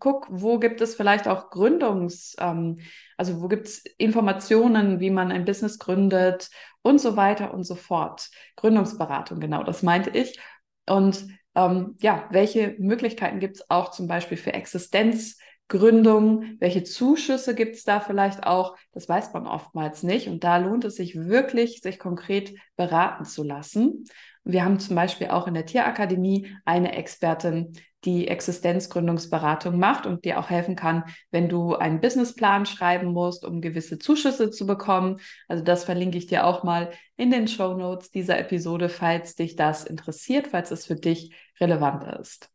guck, 0.00 0.26
wo 0.28 0.58
gibt 0.58 0.80
es 0.80 0.96
vielleicht 0.96 1.28
auch 1.28 1.50
Gründungs, 1.50 2.34
ähm, 2.40 2.80
also 3.16 3.40
wo 3.40 3.46
gibt 3.46 3.68
es 3.68 3.84
Informationen, 3.98 4.98
wie 4.98 5.10
man 5.10 5.30
ein 5.30 5.44
Business 5.44 5.78
gründet 5.78 6.50
und 6.82 7.00
so 7.00 7.16
weiter 7.16 7.54
und 7.54 7.62
so 7.62 7.76
fort. 7.76 8.30
Gründungsberatung, 8.56 9.38
genau, 9.38 9.62
das 9.62 9.84
meinte 9.84 10.10
ich. 10.10 10.40
Und 10.88 11.24
ähm, 11.54 11.96
ja, 12.00 12.26
welche 12.32 12.74
Möglichkeiten 12.80 13.38
gibt 13.38 13.58
es 13.58 13.70
auch 13.70 13.92
zum 13.92 14.08
Beispiel 14.08 14.36
für 14.36 14.54
Existenzgründung? 14.54 16.56
Welche 16.58 16.82
Zuschüsse 16.82 17.54
gibt 17.54 17.76
es 17.76 17.84
da 17.84 18.00
vielleicht 18.00 18.44
auch? 18.44 18.76
Das 18.90 19.08
weiß 19.08 19.32
man 19.34 19.46
oftmals 19.46 20.02
nicht. 20.02 20.26
Und 20.26 20.42
da 20.42 20.56
lohnt 20.56 20.84
es 20.84 20.96
sich 20.96 21.14
wirklich, 21.14 21.80
sich 21.80 22.00
konkret 22.00 22.54
beraten 22.74 23.24
zu 23.24 23.44
lassen. 23.44 24.02
Wir 24.42 24.64
haben 24.64 24.80
zum 24.80 24.96
Beispiel 24.96 25.28
auch 25.28 25.46
in 25.46 25.54
der 25.54 25.66
Tierakademie 25.66 26.52
eine 26.64 26.96
Expertin, 26.96 27.74
die 28.04 28.28
Existenzgründungsberatung 28.28 29.78
macht 29.78 30.06
und 30.06 30.24
dir 30.24 30.38
auch 30.38 30.50
helfen 30.50 30.76
kann, 30.76 31.04
wenn 31.30 31.48
du 31.48 31.76
einen 31.76 32.00
Businessplan 32.00 32.66
schreiben 32.66 33.12
musst, 33.12 33.44
um 33.44 33.60
gewisse 33.60 33.98
Zuschüsse 33.98 34.50
zu 34.50 34.66
bekommen. 34.66 35.20
Also 35.48 35.62
das 35.62 35.84
verlinke 35.84 36.18
ich 36.18 36.26
dir 36.26 36.46
auch 36.46 36.64
mal 36.64 36.90
in 37.16 37.30
den 37.30 37.46
Show 37.48 37.74
Notes 37.74 38.10
dieser 38.10 38.38
Episode, 38.38 38.88
falls 38.88 39.36
dich 39.36 39.56
das 39.56 39.84
interessiert, 39.84 40.48
falls 40.48 40.70
es 40.70 40.86
für 40.86 40.96
dich 40.96 41.34
relevant 41.60 42.04
ist. 42.20 42.50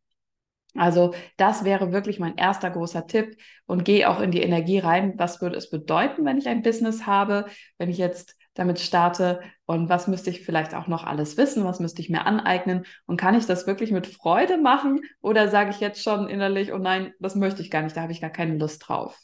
Also 0.75 1.13
das 1.37 1.63
wäre 1.63 1.91
wirklich 1.91 2.19
mein 2.19 2.37
erster 2.37 2.69
großer 2.69 3.07
Tipp 3.07 3.37
und 3.65 3.83
geh 3.83 4.05
auch 4.05 4.19
in 4.19 4.31
die 4.31 4.41
Energie 4.41 4.79
rein. 4.79 5.13
Was 5.17 5.41
würde 5.41 5.57
es 5.57 5.69
bedeuten, 5.69 6.23
wenn 6.25 6.37
ich 6.37 6.47
ein 6.47 6.61
Business 6.61 7.07
habe, 7.07 7.45
wenn 7.77 7.89
ich 7.89 7.97
jetzt 7.97 8.36
damit 8.57 8.79
starte? 8.79 9.41
Und 9.65 9.89
was 9.89 10.07
müsste 10.07 10.29
ich 10.29 10.41
vielleicht 10.41 10.73
auch 10.73 10.87
noch 10.87 11.03
alles 11.03 11.37
wissen, 11.37 11.63
was 11.63 11.79
müsste 11.79 12.01
ich 12.01 12.09
mir 12.09 12.25
aneignen? 12.25 12.85
Und 13.05 13.17
kann 13.17 13.35
ich 13.35 13.45
das 13.45 13.67
wirklich 13.67 13.91
mit 13.91 14.07
Freude 14.07 14.57
machen? 14.57 15.01
Oder 15.21 15.49
sage 15.49 15.69
ich 15.71 15.79
jetzt 15.79 16.01
schon 16.01 16.27
innerlich, 16.27 16.73
oh 16.73 16.77
nein, 16.77 17.13
das 17.19 17.35
möchte 17.35 17.61
ich 17.61 17.71
gar 17.71 17.81
nicht, 17.81 17.95
da 17.95 18.01
habe 18.01 18.11
ich 18.11 18.21
gar 18.21 18.29
keine 18.29 18.57
Lust 18.57 18.87
drauf. 18.87 19.17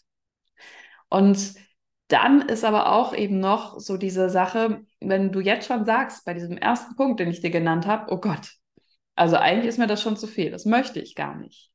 Und 1.10 1.54
dann 2.08 2.42
ist 2.42 2.63
aber 2.63 2.92
auch 2.92 3.13
eben 3.16 3.40
noch 3.40 3.80
so 3.80 3.98
diese 3.98 4.30
Sache, 4.30 4.82
wenn 5.00 5.32
du 5.32 5.40
jetzt 5.40 5.68
schon 5.68 5.86
sagst, 5.86 6.25
bei 6.25 6.34
diesem 6.34 6.58
ersten 6.58 6.96
Punkt, 6.96 7.20
den 7.20 7.30
ich 7.30 7.42
dir 7.42 7.50
genannt 7.50 7.88
habe, 7.88 8.12
oh 8.13 8.18
Gott, 8.20 8.52
also 9.16 9.38
eigentlich 9.38 9.68
ist 9.68 9.80
mir 9.80 9.88
das 9.88 10.02
schon 10.02 10.18
zu 10.18 10.28
viel, 10.28 10.52
das 10.52 10.66
möchte 10.66 11.00
ich 11.00 11.16
gar 11.16 11.36
nicht 11.36 11.73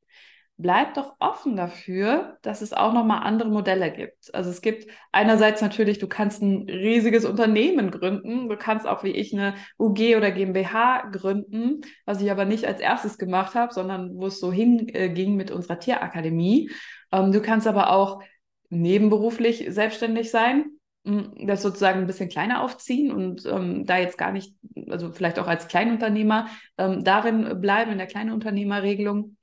bleib 0.59 0.95
doch 0.95 1.15
offen 1.19 1.55
dafür, 1.55 2.37
dass 2.41 2.61
es 2.61 2.73
auch 2.73 2.91
nochmal 2.91 3.23
andere 3.23 3.49
Modelle 3.49 3.91
gibt. 3.91 4.35
Also 4.35 4.49
es 4.49 4.61
gibt 4.61 4.91
einerseits 5.13 5.61
natürlich, 5.61 5.99
du 5.99 6.07
kannst 6.07 6.41
ein 6.41 6.69
riesiges 6.69 7.23
Unternehmen 7.23 7.91
gründen, 7.91 8.49
du 8.49 8.57
kannst 8.57 8.85
auch 8.85 9.03
wie 9.05 9.11
ich 9.11 9.33
eine 9.33 9.55
UG 9.79 10.17
oder 10.17 10.31
GmbH 10.31 11.09
gründen, 11.11 11.79
was 12.05 12.21
ich 12.21 12.29
aber 12.29 12.43
nicht 12.43 12.65
als 12.65 12.81
erstes 12.81 13.17
gemacht 13.17 13.55
habe, 13.55 13.73
sondern 13.73 14.17
wo 14.17 14.27
es 14.27 14.41
so 14.41 14.51
hinging 14.51 15.37
mit 15.37 15.49
unserer 15.49 15.79
Tierakademie. 15.79 16.69
Ähm, 17.13 17.31
du 17.31 17.41
kannst 17.41 17.65
aber 17.65 17.91
auch 17.91 18.21
nebenberuflich 18.69 19.65
selbstständig 19.69 20.29
sein, 20.29 20.65
hm, 21.05 21.47
das 21.47 21.61
sozusagen 21.61 22.01
ein 22.01 22.07
bisschen 22.07 22.27
kleiner 22.27 22.61
aufziehen 22.63 23.13
und 23.13 23.45
ähm, 23.45 23.85
da 23.85 23.97
jetzt 23.97 24.17
gar 24.17 24.33
nicht, 24.33 24.53
also 24.89 25.13
vielleicht 25.13 25.39
auch 25.39 25.47
als 25.47 25.69
Kleinunternehmer 25.69 26.47
ähm, 26.77 27.05
darin 27.05 27.61
bleiben 27.61 27.93
in 27.93 27.97
der 27.97 28.07
Kleinunternehmerregelung 28.07 29.37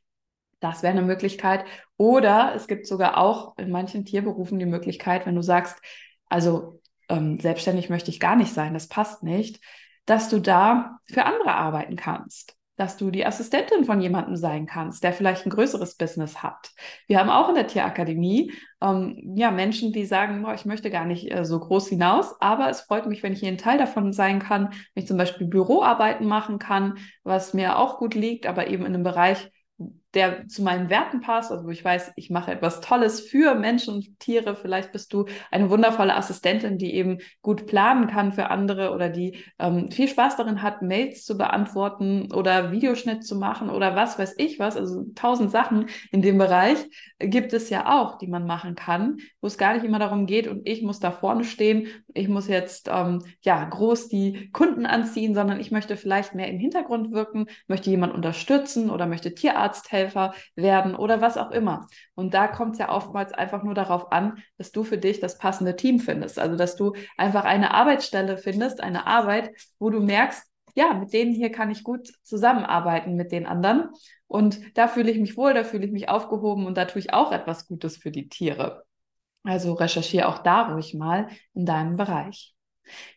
Das 0.61 0.83
wäre 0.83 0.93
eine 0.93 1.03
Möglichkeit. 1.03 1.65
Oder 1.97 2.53
es 2.55 2.67
gibt 2.67 2.87
sogar 2.87 3.19
auch 3.19 3.57
in 3.59 3.71
manchen 3.71 4.05
Tierberufen 4.05 4.59
die 4.59 4.67
Möglichkeit, 4.67 5.27
wenn 5.27 5.35
du 5.35 5.43
sagst, 5.43 5.81
also 6.29 6.81
ähm, 7.09 7.39
selbstständig 7.41 7.91
möchte 7.91 8.11
ich 8.11 8.21
gar 8.21 8.37
nicht 8.37 8.53
sein, 8.53 8.75
das 8.75 8.89
passt 8.89 9.23
nicht, 9.23 9.61
dass 10.07 10.29
du 10.29 10.41
da 10.41 10.99
für 11.09 11.25
andere 11.25 11.55
arbeiten 11.55 11.97
kannst 11.97 12.57
dass 12.77 12.97
du 12.97 13.11
die 13.11 13.25
Assistentin 13.25 13.85
von 13.85 14.01
jemandem 14.01 14.37
sein 14.37 14.67
kannst, 14.67 15.03
der 15.03 15.13
vielleicht 15.13 15.47
ein 15.47 15.51
größeres 15.51 15.97
Business 15.97 16.43
hat. 16.43 16.71
Wir 17.07 17.19
haben 17.19 17.31
auch 17.31 17.49
in 17.49 17.55
der 17.55 17.67
Tierakademie 17.67 18.53
ähm, 18.83 19.33
ja 19.35 19.51
Menschen, 19.51 19.93
die 19.93 20.05
sagen, 20.05 20.43
boah, 20.43 20.55
ich 20.55 20.67
möchte 20.67 20.91
gar 20.91 21.07
nicht 21.07 21.33
äh, 21.33 21.45
so 21.45 21.59
groß 21.59 21.89
hinaus, 21.89 22.35
aber 22.41 22.69
es 22.69 22.83
freut 22.83 23.07
mich, 23.07 23.23
wenn 23.23 23.33
ich 23.33 23.41
hier 23.41 23.49
ein 23.49 23.59
Teil 23.59 23.79
davon 23.79 24.13
sein 24.13 24.41
kann, 24.41 24.69
wenn 24.95 25.03
ich 25.03 25.07
zum 25.07 25.17
Beispiel 25.17 25.47
Büroarbeiten 25.47 26.27
machen 26.27 26.59
kann, 26.59 26.99
was 27.25 27.55
mir 27.55 27.79
auch 27.79 27.99
gut 27.99 28.15
liegt, 28.15 28.47
aber 28.47 28.67
eben 28.69 28.85
in 28.85 28.95
einem 28.95 29.05
Bereich, 29.05 29.51
der 30.17 30.49
zu 30.49 30.63
meinen 30.63 30.89
Werten 30.89 31.21
passt, 31.21 31.53
also 31.53 31.67
wo 31.67 31.71
ich 31.71 31.85
weiß, 31.85 32.15
ich 32.17 32.31
mache 32.31 32.51
etwas 32.51 32.81
Tolles 32.81 33.21
für 33.21 33.55
Menschen 33.55 33.95
und 33.95 34.19
Tiere. 34.19 34.57
Vielleicht 34.57 34.91
bist 34.91 35.13
du 35.13 35.27
eine 35.51 35.69
wundervolle 35.69 36.17
Assistentin, 36.17 36.79
die 36.79 36.95
eben 36.95 37.19
gut 37.43 37.67
planen 37.67 38.07
kann 38.07 38.33
für 38.33 38.51
andere 38.51 38.93
oder 38.93 39.11
die 39.11 39.45
ähm, 39.59 39.91
viel 39.91 40.09
Spaß 40.09 40.37
darin 40.37 40.63
hat, 40.63 40.81
Mails 40.81 41.25
zu 41.25 41.37
beantworten 41.37 42.33
oder 42.33 42.73
Videoschnitt 42.73 43.25
zu 43.25 43.37
machen 43.37 43.69
oder 43.69 43.95
was 43.95 44.19
weiß 44.19 44.35
ich 44.39 44.59
was. 44.59 44.77
Also 44.77 45.05
tausend 45.15 45.51
Sachen 45.51 45.87
in 46.11 46.23
dem 46.23 46.39
Bereich 46.39 46.79
gibt 47.19 47.53
es 47.53 47.69
ja 47.69 48.01
auch, 48.01 48.17
die 48.17 48.27
man 48.27 48.47
machen 48.47 48.75
kann, 48.75 49.19
wo 49.43 49.47
es 49.47 49.59
gar 49.59 49.75
nicht 49.75 49.85
immer 49.85 49.99
darum 49.99 50.27
geht 50.27 50.49
und 50.49 50.67
ich 50.67 50.83
muss 50.83 50.99
da 50.99 51.11
vorne 51.11 51.45
stehen, 51.45 51.89
ich 52.15 52.29
muss 52.29 52.49
jetzt 52.49 52.89
ähm, 52.91 53.23
ja 53.43 53.63
groß 53.63 54.09
die 54.09 54.51
Kunden 54.53 54.87
anziehen, 54.87 55.35
sondern 55.35 55.61
ich 55.61 55.71
möchte 55.71 55.99
vielleicht 55.99 56.35
mehr 56.35 56.49
im 56.49 56.59
Hintergrund 56.59 57.13
wirken, 57.13 57.47
möchte 57.69 57.91
jemand 57.91 58.15
unterstützen 58.15 58.89
oder 58.91 59.07
möchte 59.07 59.35
Tierarzt 59.35 59.93
helfen 59.93 60.06
Helfer 60.07 60.35
werden 60.55 60.95
oder 60.95 61.21
was 61.21 61.37
auch 61.37 61.51
immer. 61.51 61.87
Und 62.15 62.35
da 62.35 62.49
kommt 62.49 62.75
es 62.75 62.79
ja 62.79 62.91
oftmals 62.91 63.33
einfach 63.33 63.63
nur 63.63 63.75
darauf 63.75 64.13
an, 64.13 64.39
dass 64.59 64.73
du 64.73 64.85
für 64.85 64.99
dich 64.99 65.21
das 65.21 65.39
passende 65.39 65.77
Team 65.77 65.99
findest. 65.99 66.39
Also, 66.39 66.57
dass 66.57 66.77
du 66.77 66.95
einfach 67.17 67.45
eine 67.45 67.75
Arbeitsstelle 67.75 68.39
findest, 68.39 68.83
eine 68.83 69.07
Arbeit, 69.07 69.51
wo 69.79 69.91
du 69.91 70.01
merkst, 70.01 70.45
ja, 70.75 70.93
mit 70.93 71.13
denen 71.13 71.35
hier 71.35 71.51
kann 71.51 71.71
ich 71.71 71.83
gut 71.83 72.13
zusammenarbeiten 72.23 73.17
mit 73.17 73.33
den 73.33 73.47
anderen. 73.47 73.89
Und 74.27 74.61
da 74.77 74.89
fühle 74.89 75.11
ich 75.11 75.19
mich 75.19 75.37
wohl, 75.37 75.55
da 75.55 75.65
fühle 75.65 75.87
ich 75.87 75.93
mich 75.93 76.09
aufgehoben 76.09 76.67
und 76.67 76.77
da 76.77 76.85
tue 76.85 77.01
ich 77.01 77.15
auch 77.15 77.33
etwas 77.33 77.67
Gutes 77.67 77.97
für 77.97 78.11
die 78.11 78.29
Tiere. 78.29 78.85
Also 79.43 79.73
recherchiere 79.73 80.29
auch 80.29 80.39
da 80.39 80.73
ruhig 80.73 80.95
mal 80.95 81.29
in 81.55 81.65
deinem 81.65 81.97
Bereich. 81.97 82.57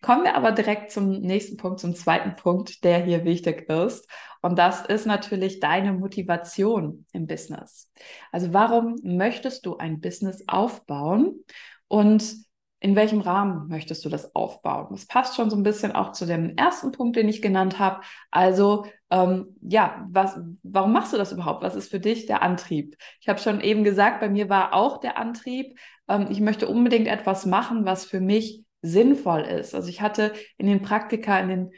Kommen 0.02 0.24
wir 0.24 0.36
aber 0.36 0.52
direkt 0.52 0.92
zum 0.92 1.10
nächsten 1.10 1.58
Punkt, 1.58 1.80
zum 1.80 1.96
zweiten 1.96 2.36
Punkt, 2.36 2.84
der 2.84 3.04
hier 3.04 3.24
wichtig 3.24 3.70
ist. 3.70 4.10
Und 4.42 4.58
das 4.58 4.86
ist 4.86 5.06
natürlich 5.06 5.60
deine 5.60 5.94
Motivation 5.94 7.06
im 7.12 7.28
Business. 7.28 7.92
Also 8.32 8.54
warum 8.54 8.96
möchtest 9.04 9.66
du 9.66 9.78
ein 9.78 10.00
Business 10.00 10.44
aufbauen 10.48 11.44
und 11.88 12.48
in 12.82 12.96
welchem 12.96 13.20
Rahmen 13.20 13.68
möchtest 13.68 14.06
du 14.06 14.10
das 14.10 14.34
aufbauen? 14.36 14.88
Das 14.92 15.06
passt 15.06 15.36
schon 15.36 15.50
so 15.50 15.58
ein 15.58 15.64
bisschen 15.64 15.92
auch 15.92 16.14
zu 16.14 16.26
dem 16.26 16.56
ersten 16.56 16.94
Punkt, 16.94 17.18
den 17.18 17.28
ich 17.28 17.42
genannt 17.42 17.78
habe. 17.78 18.02
Also 18.32 18.86
ähm, 19.10 19.58
ja, 19.62 20.08
was, 20.10 20.40
warum 20.64 20.94
machst 20.94 21.12
du 21.12 21.18
das 21.18 21.34
überhaupt? 21.34 21.62
Was 21.62 21.76
ist 21.76 21.90
für 21.90 22.00
dich 22.00 22.26
der 22.26 22.42
Antrieb? 22.42 22.96
Ich 23.20 23.28
habe 23.28 23.40
schon 23.40 23.60
eben 23.60 23.84
gesagt, 23.84 24.22
bei 24.22 24.30
mir 24.30 24.48
war 24.48 24.74
auch 24.74 25.00
der 25.00 25.18
Antrieb, 25.18 25.78
ähm, 26.08 26.28
ich 26.30 26.40
möchte 26.40 26.68
unbedingt 26.70 27.08
etwas 27.08 27.46
machen, 27.46 27.84
was 27.84 28.06
für 28.06 28.22
mich 28.22 28.64
sinnvoll 28.82 29.42
ist. 29.42 29.76
Also 29.76 29.90
ich 29.90 30.00
hatte 30.02 30.34
in 30.58 30.68
den 30.68 30.82
Praktika, 30.82 31.38
in 31.40 31.50
den 31.50 31.72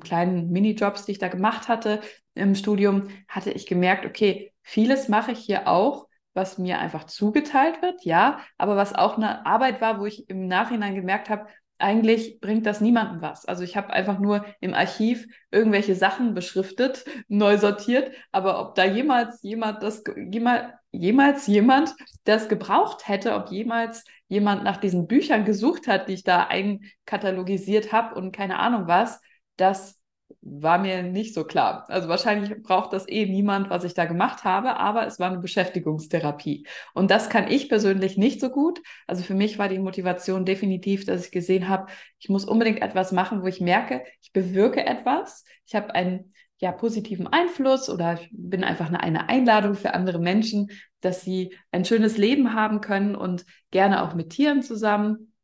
kleinen 0.00 0.50
Minijobs, 0.50 1.04
die 1.04 1.12
ich 1.12 1.18
da 1.18 1.28
gemacht 1.28 1.68
hatte 1.68 2.00
im 2.34 2.54
Studium, 2.54 3.08
hatte 3.28 3.50
ich 3.50 3.66
gemerkt, 3.66 4.06
okay, 4.06 4.52
vieles 4.62 5.08
mache 5.08 5.32
ich 5.32 5.40
hier 5.40 5.68
auch, 5.68 6.06
was 6.34 6.58
mir 6.58 6.78
einfach 6.78 7.04
zugeteilt 7.04 7.82
wird, 7.82 8.04
ja, 8.04 8.40
aber 8.56 8.76
was 8.76 8.94
auch 8.94 9.16
eine 9.16 9.44
Arbeit 9.44 9.80
war, 9.80 10.00
wo 10.00 10.06
ich 10.06 10.28
im 10.30 10.46
Nachhinein 10.46 10.94
gemerkt 10.94 11.28
habe, 11.28 11.46
eigentlich 11.78 12.40
bringt 12.40 12.64
das 12.64 12.80
niemandem 12.80 13.20
was. 13.20 13.44
Also 13.44 13.64
ich 13.64 13.76
habe 13.76 13.92
einfach 13.92 14.18
nur 14.18 14.44
im 14.60 14.72
Archiv 14.72 15.26
irgendwelche 15.50 15.94
Sachen 15.94 16.32
beschriftet, 16.32 17.04
neu 17.28 17.58
sortiert, 17.58 18.12
aber 18.30 18.60
ob 18.60 18.74
da 18.74 18.84
jemals 18.84 19.42
jemand 19.42 19.82
das 19.82 20.04
jemals, 20.16 20.72
jemals 20.92 21.46
jemand 21.46 21.94
das 22.24 22.48
gebraucht 22.48 23.08
hätte, 23.08 23.34
ob 23.34 23.50
jemals 23.50 24.04
jemand 24.28 24.64
nach 24.64 24.76
diesen 24.76 25.06
Büchern 25.06 25.44
gesucht 25.44 25.88
hat, 25.88 26.08
die 26.08 26.14
ich 26.14 26.24
da 26.24 26.46
einkatalogisiert 26.46 27.92
habe 27.92 28.14
und 28.14 28.32
keine 28.32 28.58
Ahnung 28.58 28.86
was, 28.86 29.20
das 29.56 30.02
war 30.40 30.78
mir 30.78 31.02
nicht 31.02 31.34
so 31.34 31.44
klar. 31.44 31.84
Also 31.88 32.08
wahrscheinlich 32.08 32.62
braucht 32.62 32.92
das 32.92 33.08
eh 33.08 33.26
niemand, 33.26 33.70
was 33.70 33.84
ich 33.84 33.94
da 33.94 34.06
gemacht 34.06 34.44
habe, 34.44 34.76
aber 34.76 35.06
es 35.06 35.20
war 35.20 35.30
eine 35.30 35.40
Beschäftigungstherapie. 35.40 36.66
Und 36.94 37.10
das 37.10 37.28
kann 37.28 37.50
ich 37.50 37.68
persönlich 37.68 38.16
nicht 38.16 38.40
so 38.40 38.48
gut. 38.50 38.80
Also 39.06 39.22
für 39.22 39.34
mich 39.34 39.58
war 39.58 39.68
die 39.68 39.78
Motivation 39.78 40.44
definitiv, 40.44 41.04
dass 41.04 41.26
ich 41.26 41.32
gesehen 41.32 41.68
habe, 41.68 41.86
ich 42.18 42.28
muss 42.28 42.44
unbedingt 42.44 42.80
etwas 42.80 43.12
machen, 43.12 43.42
wo 43.42 43.46
ich 43.46 43.60
merke, 43.60 44.02
ich 44.22 44.32
bewirke 44.32 44.84
etwas. 44.84 45.44
Ich 45.66 45.74
habe 45.74 45.94
einen 45.94 46.32
ja, 46.62 46.72
positiven 46.72 47.26
Einfluss 47.26 47.90
oder 47.90 48.14
ich 48.14 48.30
bin 48.32 48.64
einfach 48.64 48.90
eine, 48.90 49.28
Einladung 49.28 49.74
für 49.74 49.94
andere 49.94 50.18
Menschen, 50.20 50.70
dass 51.00 51.22
sie 51.22 51.54
ein 51.72 51.84
schönes 51.84 52.16
Leben 52.16 52.54
haben 52.54 52.80
können 52.80 53.16
und 53.16 53.44
gerne 53.70 54.02
auch 54.02 54.14
mit 54.14 54.30
Tieren 54.30 54.62
zusammen. 54.62 55.34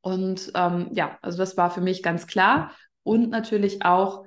Und 0.00 0.52
ähm, 0.54 0.88
ja, 0.92 1.18
also 1.22 1.38
das 1.38 1.56
war 1.56 1.70
für 1.70 1.80
mich 1.80 2.02
ganz 2.02 2.26
klar. 2.26 2.72
Und 3.06 3.30
natürlich 3.30 3.84
auch 3.84 4.24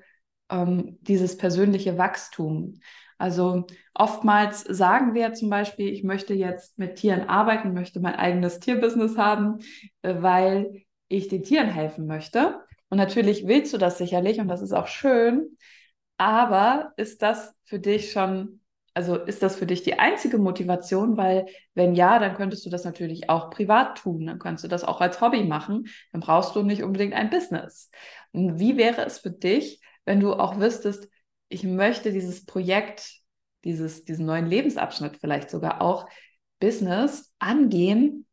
ähm, 0.49 0.97
dieses 1.01 1.35
persönliche 1.35 1.97
Wachstum. 1.97 2.79
Also 3.17 3.65
oftmals 3.93 4.61
sagen 4.61 5.13
wir 5.13 5.33
zum 5.33 5.49
Beispiel, 5.49 5.89
ich 5.89 6.05
möchte 6.05 6.33
jetzt 6.33 6.79
mit 6.79 6.95
Tieren 6.95 7.27
arbeiten, 7.27 7.73
möchte 7.73 7.99
mein 7.99 8.15
eigenes 8.15 8.61
Tierbusiness 8.61 9.17
haben, 9.17 9.59
äh, 10.01 10.15
weil 10.21 10.83
ich 11.09 11.27
den 11.27 11.43
Tieren 11.43 11.67
helfen 11.67 12.07
möchte. 12.07 12.61
Und 12.89 12.97
natürlich 12.97 13.45
willst 13.45 13.73
du 13.73 13.77
das 13.77 13.97
sicherlich 13.97 14.39
und 14.39 14.47
das 14.47 14.61
ist 14.61 14.71
auch 14.71 14.87
schön. 14.87 15.57
Aber 16.15 16.93
ist 16.95 17.21
das 17.21 17.53
für 17.65 17.79
dich 17.79 18.13
schon, 18.13 18.61
also 18.93 19.15
ist 19.15 19.43
das 19.43 19.55
für 19.55 19.65
dich 19.65 19.83
die 19.83 19.99
einzige 19.99 20.37
Motivation? 20.37 21.17
Weil 21.17 21.45
wenn 21.73 21.95
ja, 21.95 22.19
dann 22.19 22.35
könntest 22.35 22.65
du 22.65 22.69
das 22.69 22.83
natürlich 22.83 23.29
auch 23.29 23.49
privat 23.49 23.97
tun. 23.97 24.25
Dann 24.25 24.39
kannst 24.39 24.63
du 24.63 24.67
das 24.67 24.83
auch 24.83 25.01
als 25.01 25.21
Hobby 25.21 25.43
machen. 25.43 25.87
Dann 26.11 26.21
brauchst 26.21 26.55
du 26.55 26.63
nicht 26.63 26.83
unbedingt 26.83 27.13
ein 27.13 27.29
Business. 27.29 27.91
Und 28.31 28.59
wie 28.59 28.77
wäre 28.77 29.05
es 29.05 29.19
für 29.19 29.31
dich, 29.31 29.81
wenn 30.05 30.19
du 30.19 30.33
auch 30.33 30.59
wüsstest, 30.59 31.07
ich 31.49 31.63
möchte 31.63 32.11
dieses 32.11 32.45
Projekt, 32.45 33.21
dieses, 33.63 34.05
diesen 34.05 34.25
neuen 34.25 34.45
Lebensabschnitt 34.45 35.17
vielleicht 35.17 35.49
sogar 35.49 35.81
auch 35.81 36.07
Business 36.59 37.33
angehen, 37.39 38.25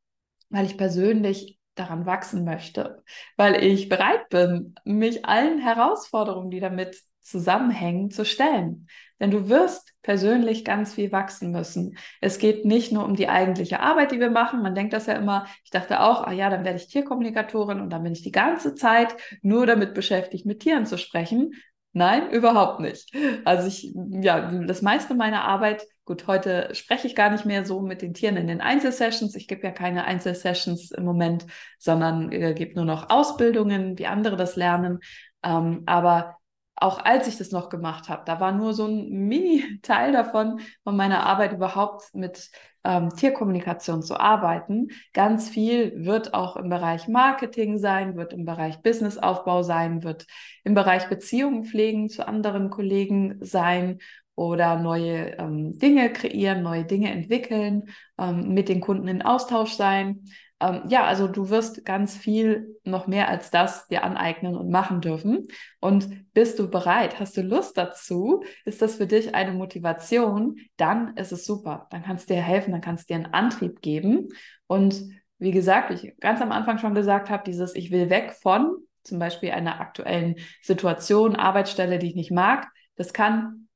weil 0.51 0.67
ich 0.67 0.77
persönlich 0.77 1.59
daran 1.75 2.07
wachsen 2.07 2.45
möchte, 2.45 3.03
weil 3.37 3.63
ich 3.63 3.89
bereit 3.89 4.29
bin, 4.31 4.75
mich 4.85 5.25
allen 5.25 5.59
Herausforderungen, 5.59 6.51
die 6.51 6.61
damit 6.61 6.97
zusammenhängen, 7.27 8.11
zu 8.11 8.25
stellen. 8.25 8.89
Denn 9.19 9.31
du 9.31 9.49
wirst 9.49 9.95
persönlich 10.03 10.65
ganz 10.65 10.95
viel 10.95 11.11
wachsen 11.11 11.51
müssen. 11.51 11.97
Es 12.21 12.39
geht 12.39 12.65
nicht 12.65 12.93
nur 12.93 13.05
um 13.05 13.17
die 13.17 13.29
eigentliche 13.29 13.81
Arbeit, 13.81 14.13
die 14.13 14.21
wir 14.21 14.31
machen. 14.31 14.63
Man 14.63 14.75
denkt 14.75 14.93
das 14.93 15.07
ja 15.07 15.15
immer, 15.15 15.47
ich 15.65 15.71
dachte 15.71 16.01
auch, 16.01 16.23
ah 16.23 16.33
ja, 16.33 16.51
dann 16.51 16.65
werde 16.65 16.79
ich 16.79 16.89
Tierkommunikatorin 16.89 17.81
und 17.81 17.91
dann 17.91 18.03
bin 18.03 18.13
ich 18.13 18.23
die 18.23 18.33
ganze 18.33 18.75
Zeit 18.75 19.17
nur 19.43 19.67
damit 19.67 19.95
beschäftigt, 19.95 20.45
mit 20.45 20.61
Tieren 20.61 20.87
zu 20.87 20.99
sprechen. 20.99 21.55
Nein, 21.93 22.31
überhaupt 22.31 22.81
nicht. 22.81 23.11
Also 23.47 23.69
ich, 23.69 23.95
ja, 24.11 24.51
das 24.67 24.83
meiste 24.83 25.15
meiner 25.15 25.45
Arbeit, 25.45 25.87
gut, 26.05 26.27
heute 26.27 26.69
spreche 26.75 27.07
ich 27.07 27.17
gar 27.17 27.31
nicht 27.31 27.47
mehr 27.47 27.65
so 27.65 27.81
mit 27.81 28.03
den 28.03 28.13
Tieren 28.13 28.37
in 28.37 28.49
den 28.49 28.61
Einzelsessions. 28.61 29.35
Ich 29.35 29.49
gebe 29.49 29.63
ja 29.63 29.71
keine 29.71 30.05
Einzelsessions 30.05 30.91
im 30.91 31.05
Moment, 31.07 31.47
sondern 31.79 32.31
äh, 32.33 32.53
gebe 32.53 32.75
nur 32.75 32.85
noch 32.85 33.09
Ausbildungen, 33.09 33.99
wie 33.99 34.07
andere 34.07 34.37
das 34.37 34.57
lernen. 34.57 34.99
Ähm, 35.43 35.85
aber 35.87 36.36
auch 36.77 37.05
als 37.05 37.27
ich 37.27 37.39
das 37.39 37.51
noch 37.51 37.69
gemacht 37.71 38.09
habe, 38.09 38.23
da 38.27 38.39
war 38.39 38.53
nur 38.53 38.75
so 38.75 38.87
ein 38.87 39.09
Mini-Teil 39.09 40.13
davon, 40.13 40.61
von 40.85 40.97
meiner 40.97 41.25
Arbeit 41.27 41.53
überhaupt 41.53 42.15
mit 42.15 42.51
ähm, 42.85 43.11
Tierkommunikation 43.11 44.03
zu 44.03 44.19
arbeiten. 44.21 44.89
Ganz 45.13 45.49
viel 45.49 46.05
wird 46.05 46.35
auch 46.35 46.57
im 46.57 46.69
Bereich 46.69 47.09
Marketing 47.09 47.79
sein, 47.79 48.17
wird 48.17 48.33
im 48.33 48.45
Bereich 48.45 48.83
Businessaufbau 48.83 49.63
sein, 49.63 50.05
wird 50.05 50.27
im 50.65 50.75
Bereich 50.75 51.09
Beziehungen 51.09 51.65
pflegen 51.65 52.09
zu 52.09 52.29
anderen 52.29 52.71
Kollegen 52.71 53.39
sein 53.41 53.99
oder 54.37 54.79
neue 54.79 55.39
ähm, 55.39 55.79
Dinge 55.79 56.13
kreieren, 56.13 56.63
neue 56.63 56.85
Dinge 56.85 57.11
entwickeln, 57.11 57.85
ähm, 58.19 58.53
mit 58.53 58.69
den 58.69 58.81
Kunden 58.81 59.09
in 59.09 59.23
Austausch 59.23 59.73
sein. 59.73 60.25
Ähm, 60.61 60.83
ja, 60.89 61.05
also 61.05 61.29
du 61.29 61.51
wirst 61.51 61.85
ganz 61.85 62.17
viel 62.17 62.79
noch 62.85 63.07
mehr 63.07 63.29
als 63.29 63.51
das 63.51 63.89
dir 63.89 64.05
aneignen 64.05 64.57
und 64.57 64.71
machen 64.71 65.01
dürfen. 65.01 65.47
Und 65.81 66.33
bist 66.33 66.59
du 66.59 66.71
bereit? 66.71 67.21
Hast 67.21 67.37
du 67.37 67.43
Lust 67.43 67.77
dazu? 67.77 68.43
Ist 68.65 68.81
das 68.81 68.97
für 68.97 69.07
dich 69.07 69.35
eine 69.35 69.53
Motivation? 69.53 70.57
Dann 70.77 71.17
ist 71.17 71.33
es 71.33 71.45
super. 71.45 71.87
Dann 71.91 72.03
kannst 72.03 72.31
du 72.31 72.35
dir 72.35 72.43
helfen, 72.43 72.73
dann 72.73 72.81
kannst 72.81 73.09
du 73.09 73.15
dir 73.15 73.25
einen 73.25 73.35
Antrieb 73.35 73.83
geben. 73.83 74.29
Und 74.67 75.03
wie 75.39 75.51
gesagt, 75.51 75.91
ich 75.91 76.17
ganz 76.21 76.41
am 76.41 76.53
Anfang 76.53 76.79
schon 76.79 76.95
gesagt 76.95 77.29
habe, 77.29 77.45
dieses 77.45 77.75
Ich 77.75 77.91
will 77.91 78.09
weg 78.09 78.33
von 78.41 78.77
zum 79.03 79.19
Beispiel 79.19 79.53
einer 79.53 79.81
aktuellen 79.81 80.37
Situation, 80.63 81.37
Arbeitsstelle, 81.37 81.99
die 81.99 82.09
ich 82.09 82.17
nicht 82.17 82.33
mag, 82.33 82.69
das 82.97 83.13
kann 83.13 83.67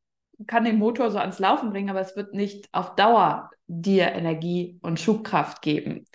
kann 0.47 0.65
den 0.65 0.79
Motor 0.79 1.11
so 1.11 1.19
ans 1.19 1.39
Laufen 1.39 1.71
bringen, 1.71 1.91
aber 1.91 2.01
es 2.01 2.17
wird 2.17 2.35
nicht 2.35 2.69
auf 2.73 2.95
Dauer 2.95 3.51
dir 3.67 4.13
Energie 4.13 4.79
und 4.83 4.99
Schubkraft 4.99 5.63
geben. 5.63 6.07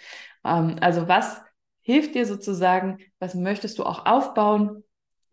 Ähm, 0.46 0.78
also 0.80 1.08
was 1.08 1.42
hilft 1.82 2.16
dir 2.16 2.26
sozusagen, 2.26 3.00
was 3.20 3.36
möchtest 3.36 3.80
du 3.80 3.84
auch 3.84 4.06
aufbauen? 4.06 4.84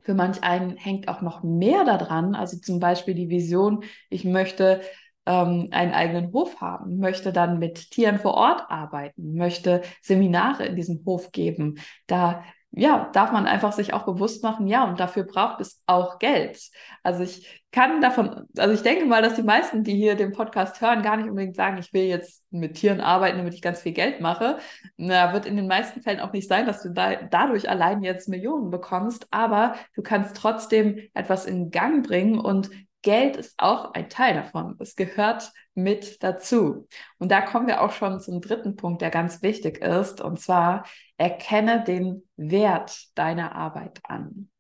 Für 0.03 0.15
manch 0.15 0.43
einen 0.43 0.77
hängt 0.77 1.09
auch 1.09 1.21
noch 1.21 1.45
mehr 1.45 1.85
daran, 1.85 2.35
also 2.35 2.59
zum 2.59 2.81
Beispiel 2.81 3.15
die 3.15 3.29
Vision, 3.29 3.85
ich 4.11 4.25
möchte 4.25 4.83
ähm, 5.27 5.69
einen 5.71 5.93
eigenen 5.93 6.33
Hof 6.33 6.61
haben, 6.61 6.99
möchte 6.99 7.33
dann 7.33 7.59
mit 7.61 7.91
Tieren 7.93 8.19
vor 8.19 8.35
Ort 8.35 8.65
arbeiten, 8.69 9.35
möchte 9.35 9.83
Seminare 10.03 10.67
in 10.67 10.75
diesem 10.77 11.05
Hof 11.07 11.31
geben. 11.31 11.79
Da 12.09 12.43
ja, 12.75 13.11
darf 13.13 13.33
man 13.33 13.47
einfach 13.47 13.73
sich 13.73 13.93
auch 13.93 14.05
bewusst 14.05 14.43
machen, 14.43 14.67
ja, 14.67 14.85
und 14.85 14.99
dafür 14.99 15.25
braucht 15.25 15.61
es 15.61 15.83
auch 15.87 16.19
Geld. 16.19 16.59
Also 17.03 17.23
ich 17.23 17.63
kann 17.71 18.01
davon, 18.01 18.47
also 18.57 18.73
ich 18.75 18.83
denke 18.83 19.05
mal, 19.05 19.21
dass 19.21 19.35
die 19.35 19.43
meisten, 19.43 19.85
die 19.85 19.95
hier 19.95 20.15
den 20.15 20.33
Podcast 20.33 20.81
hören, 20.81 21.03
gar 21.03 21.19
nicht 21.19 21.29
unbedingt 21.29 21.55
sagen, 21.55 21.77
ich 21.79 21.93
will 21.93 22.05
jetzt 22.05 22.43
mit 22.51 22.75
Tieren 22.75 23.03
arbeiten, 23.03 23.37
damit 23.39 23.53
ich 23.55 23.61
ganz 23.63 23.83
viel 23.83 23.93
Geld 23.93 24.21
mache. 24.21 24.59
Na, 24.97 25.35
wird 25.35 25.45
in 25.45 25.57
den 25.57 25.67
meisten 25.67 26.01
Fällen 26.01 26.21
auch 26.21 26.33
nicht 26.33 26.49
sein, 26.49 26.67
dass 26.67 26.83
du 26.83 26.91
da, 26.91 27.17
dadurch 27.17 27.69
allein 27.69 28.03
jetzt 28.03 28.29
Millionen 28.29 28.71
bekommst, 28.71 29.27
aber 29.31 29.75
du 29.95 30.03
kannst 30.03 30.37
trotzdem 30.37 30.99
etwas 31.13 31.45
in 31.45 31.71
Gang 31.71 32.07
bringen 32.07 32.39
und 32.39 32.71
Geld 33.03 33.37
ist 33.37 33.55
auch 33.59 33.93
ein 33.95 34.09
Teil 34.09 34.35
davon. 34.35 34.77
Es 34.79 34.97
gehört 34.97 35.53
mit 35.75 36.23
dazu. 36.23 36.87
Und 37.19 37.31
da 37.31 37.41
kommen 37.41 37.67
wir 37.67 37.83
auch 37.83 37.93
schon 37.93 38.21
zum 38.21 38.41
dritten 38.41 38.77
Punkt, 38.77 39.03
der 39.03 39.11
ganz 39.11 39.43
wichtig 39.43 39.79
ist. 39.79 40.21
Und 40.21 40.41
zwar 40.41 40.87
erkenne 41.17 41.83
den 41.85 42.29
Wert 42.37 43.17
deiner 43.17 43.55
Arbeit 43.55 44.01
an. 44.05 44.51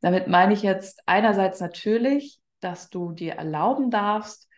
Damit 0.00 0.28
meine 0.28 0.54
ich 0.54 0.62
jetzt 0.62 1.02
einerseits 1.06 1.60
natürlich, 1.60 2.38
dass 2.60 2.90
du 2.90 3.12
dir 3.12 3.34
erlauben 3.34 3.90
darfst, 3.90 4.48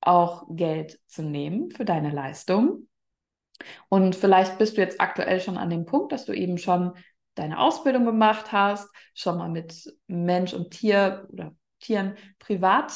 auch 0.00 0.46
Geld 0.50 0.98
zu 1.06 1.22
nehmen 1.22 1.70
für 1.70 1.84
deine 1.84 2.10
Leistung. 2.10 2.88
Und 3.88 4.16
vielleicht 4.16 4.58
bist 4.58 4.76
du 4.76 4.80
jetzt 4.80 5.00
aktuell 5.00 5.40
schon 5.40 5.58
an 5.58 5.70
dem 5.70 5.86
Punkt, 5.86 6.12
dass 6.12 6.24
du 6.24 6.32
eben 6.32 6.58
schon 6.58 6.92
deine 7.34 7.58
Ausbildung 7.58 8.04
gemacht 8.04 8.52
hast, 8.52 8.88
schon 9.14 9.38
mal 9.38 9.48
mit 9.48 9.92
Mensch 10.06 10.52
und 10.52 10.70
Tier 10.70 11.28
oder 11.32 11.54
Tieren 11.82 12.16
privat 12.38 12.92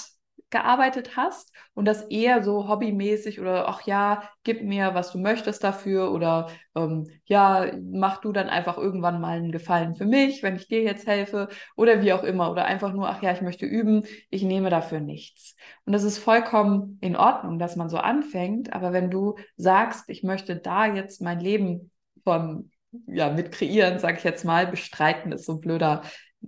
gearbeitet 0.50 1.16
hast 1.16 1.52
und 1.74 1.86
das 1.86 2.02
eher 2.02 2.42
so 2.44 2.68
hobbymäßig 2.68 3.40
oder 3.40 3.68
ach 3.68 3.82
ja, 3.82 4.22
gib 4.44 4.62
mir, 4.62 4.94
was 4.94 5.10
du 5.10 5.18
möchtest 5.18 5.64
dafür 5.64 6.12
oder 6.12 6.48
ähm, 6.76 7.04
ja, 7.24 7.72
mach 7.82 8.18
du 8.20 8.32
dann 8.32 8.48
einfach 8.48 8.78
irgendwann 8.78 9.20
mal 9.20 9.38
einen 9.38 9.50
Gefallen 9.50 9.96
für 9.96 10.04
mich, 10.04 10.42
wenn 10.44 10.54
ich 10.54 10.68
dir 10.68 10.82
jetzt 10.82 11.06
helfe 11.06 11.48
oder 11.76 12.00
wie 12.00 12.12
auch 12.12 12.22
immer 12.22 12.50
oder 12.50 12.64
einfach 12.64 12.92
nur, 12.92 13.08
ach 13.08 13.22
ja, 13.22 13.32
ich 13.32 13.42
möchte 13.42 13.66
üben, 13.66 14.04
ich 14.30 14.42
nehme 14.44 14.70
dafür 14.70 15.00
nichts. 15.00 15.56
Und 15.84 15.92
das 15.92 16.04
ist 16.04 16.18
vollkommen 16.18 16.98
in 17.00 17.16
Ordnung, 17.16 17.58
dass 17.58 17.74
man 17.74 17.88
so 17.88 17.98
anfängt, 17.98 18.72
aber 18.72 18.92
wenn 18.92 19.10
du 19.10 19.34
sagst, 19.56 20.04
ich 20.08 20.22
möchte 20.22 20.56
da 20.56 20.86
jetzt 20.86 21.20
mein 21.20 21.40
Leben 21.40 21.90
von 22.22 22.70
ja, 23.08 23.30
mit 23.30 23.52
kreieren, 23.52 23.98
sage 23.98 24.18
ich 24.18 24.24
jetzt 24.24 24.44
mal, 24.44 24.66
bestreiten 24.66 25.32
ist 25.32 25.44
so 25.44 25.54
ein 25.54 25.60
blöder 25.60 26.02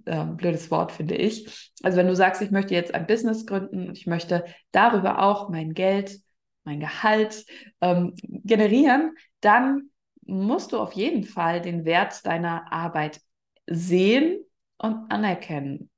äh, 0.05 0.25
blödes 0.25 0.71
Wort, 0.71 0.93
finde 0.93 1.17
ich. 1.17 1.73
Also 1.83 1.99
wenn 1.99 2.07
du 2.07 2.17
sagst, 2.17 2.43
ich 2.43 2.51
möchte 2.51 2.75
jetzt 2.75 2.95
ein 2.95 3.07
Business 3.07 3.47
gründen 3.47 3.89
und 3.89 3.99
ich 3.99 4.07
möchte 4.07 4.45
darüber 4.73 5.23
auch 5.23 5.49
mein 5.49 5.75
Geld, 5.75 6.19
mein 6.65 6.81
Gehalt 6.81 7.45
ähm, 7.81 8.15
generieren, 8.23 9.17
dann 9.41 9.91
musst 10.23 10.73
du 10.73 10.79
auf 10.79 10.93
jeden 10.93 11.25
Fall 11.25 11.61
den 11.61 11.85
Wert 11.85 12.27
deiner 12.27 12.73
Arbeit 12.73 13.21
sehen 13.67 14.45
und 14.77 15.11
anerkennen. 15.11 15.91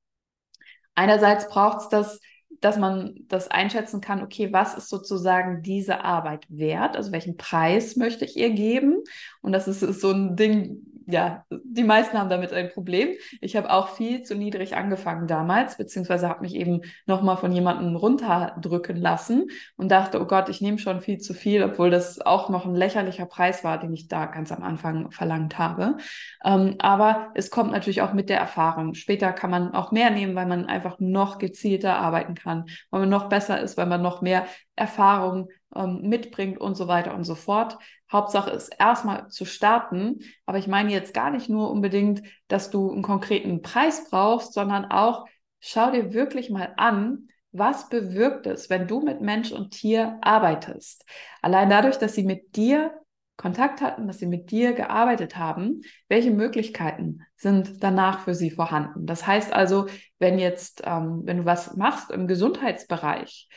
Einerseits 0.95 1.49
braucht 1.49 1.81
es 1.81 1.89
das, 1.89 2.19
dass 2.59 2.77
man 2.77 3.15
das 3.27 3.49
einschätzen 3.49 4.01
kann, 4.01 4.21
okay, 4.21 4.53
was 4.53 4.75
ist 4.75 4.89
sozusagen 4.89 5.63
diese 5.63 6.03
Arbeit 6.03 6.45
wert? 6.49 6.95
Also 6.95 7.11
welchen 7.11 7.37
Preis 7.37 7.95
möchte 7.95 8.25
ich 8.25 8.37
ihr 8.37 8.51
geben? 8.51 9.03
Und 9.41 9.51
das 9.51 9.67
ist, 9.67 9.81
ist 9.81 10.01
so 10.01 10.11
ein 10.11 10.35
Ding, 10.35 10.90
ja, 11.07 11.45
die 11.49 11.83
meisten 11.83 12.17
haben 12.17 12.29
damit 12.29 12.53
ein 12.53 12.69
Problem. 12.69 13.09
Ich 13.39 13.55
habe 13.55 13.71
auch 13.71 13.89
viel 13.89 14.23
zu 14.23 14.35
niedrig 14.35 14.75
angefangen 14.75 15.27
damals, 15.27 15.77
beziehungsweise 15.77 16.29
habe 16.29 16.41
mich 16.41 16.55
eben 16.55 16.81
nochmal 17.05 17.37
von 17.37 17.51
jemandem 17.51 17.95
runterdrücken 17.95 18.95
lassen 18.97 19.49
und 19.77 19.89
dachte, 19.89 20.21
oh 20.21 20.25
Gott, 20.25 20.49
ich 20.49 20.61
nehme 20.61 20.77
schon 20.77 21.01
viel 21.01 21.19
zu 21.19 21.33
viel, 21.33 21.63
obwohl 21.63 21.89
das 21.89 22.21
auch 22.21 22.49
noch 22.49 22.65
ein 22.65 22.75
lächerlicher 22.75 23.25
Preis 23.25 23.63
war, 23.63 23.79
den 23.79 23.93
ich 23.93 24.07
da 24.07 24.25
ganz 24.25 24.51
am 24.51 24.63
Anfang 24.63 25.11
verlangt 25.11 25.57
habe. 25.57 25.97
Ähm, 26.43 26.75
aber 26.79 27.31
es 27.35 27.49
kommt 27.49 27.71
natürlich 27.71 28.01
auch 28.01 28.13
mit 28.13 28.29
der 28.29 28.39
Erfahrung. 28.39 28.93
Später 28.93 29.33
kann 29.33 29.49
man 29.49 29.73
auch 29.73 29.91
mehr 29.91 30.11
nehmen, 30.11 30.35
weil 30.35 30.47
man 30.47 30.65
einfach 30.65 30.99
noch 30.99 31.37
gezielter 31.37 31.95
arbeiten 31.97 32.35
kann, 32.35 32.65
weil 32.89 33.01
man 33.01 33.09
noch 33.09 33.29
besser 33.29 33.59
ist, 33.59 33.77
weil 33.77 33.87
man 33.87 34.01
noch 34.01 34.21
mehr 34.21 34.45
Erfahrung 34.75 35.49
ähm, 35.75 36.01
mitbringt 36.03 36.59
und 36.59 36.75
so 36.75 36.87
weiter 36.87 37.15
und 37.15 37.23
so 37.23 37.35
fort. 37.35 37.77
Hauptsache 38.11 38.51
ist 38.51 38.75
erstmal 38.77 39.27
zu 39.29 39.45
starten. 39.45 40.19
Aber 40.45 40.57
ich 40.57 40.67
meine 40.67 40.91
jetzt 40.91 41.13
gar 41.13 41.31
nicht 41.31 41.49
nur 41.49 41.71
unbedingt, 41.71 42.23
dass 42.47 42.69
du 42.69 42.91
einen 42.91 43.03
konkreten 43.03 43.61
Preis 43.61 44.09
brauchst, 44.09 44.53
sondern 44.53 44.85
auch 44.85 45.25
schau 45.59 45.91
dir 45.91 46.13
wirklich 46.13 46.49
mal 46.49 46.73
an, 46.77 47.29
was 47.53 47.89
bewirkt 47.89 48.47
es, 48.47 48.69
wenn 48.69 48.87
du 48.87 49.01
mit 49.01 49.21
Mensch 49.21 49.51
und 49.51 49.71
Tier 49.71 50.17
arbeitest? 50.21 51.05
Allein 51.41 51.69
dadurch, 51.69 51.97
dass 51.97 52.15
sie 52.15 52.23
mit 52.23 52.55
dir 52.55 52.93
Kontakt 53.37 53.81
hatten, 53.81 54.07
dass 54.07 54.19
sie 54.19 54.27
mit 54.27 54.51
dir 54.51 54.73
gearbeitet 54.73 55.35
haben, 55.35 55.81
welche 56.07 56.31
Möglichkeiten 56.31 57.21
sind 57.35 57.83
danach 57.83 58.19
für 58.19 58.35
sie 58.35 58.51
vorhanden? 58.51 59.07
Das 59.07 59.25
heißt 59.25 59.51
also, 59.51 59.87
wenn 60.19 60.37
jetzt, 60.37 60.83
ähm, 60.85 61.21
wenn 61.25 61.37
du 61.37 61.45
was 61.45 61.75
machst 61.75 62.11
im 62.11 62.27
Gesundheitsbereich, 62.27 63.49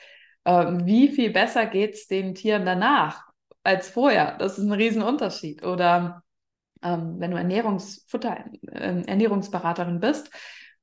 äh, 0.44 0.66
wie 0.84 1.08
viel 1.08 1.30
besser 1.30 1.66
geht 1.66 1.94
es 1.94 2.06
den 2.06 2.34
Tieren 2.34 2.64
danach? 2.64 3.24
als 3.64 3.88
vorher. 3.88 4.36
Das 4.38 4.58
ist 4.58 4.64
ein 4.64 4.72
Riesenunterschied. 4.72 5.64
Oder 5.64 6.22
ähm, 6.82 7.16
wenn 7.18 7.30
du 7.30 7.38
Ernährungsfutter, 7.38 8.44
äh, 8.70 9.02
Ernährungsberaterin 9.06 10.00
bist, 10.00 10.30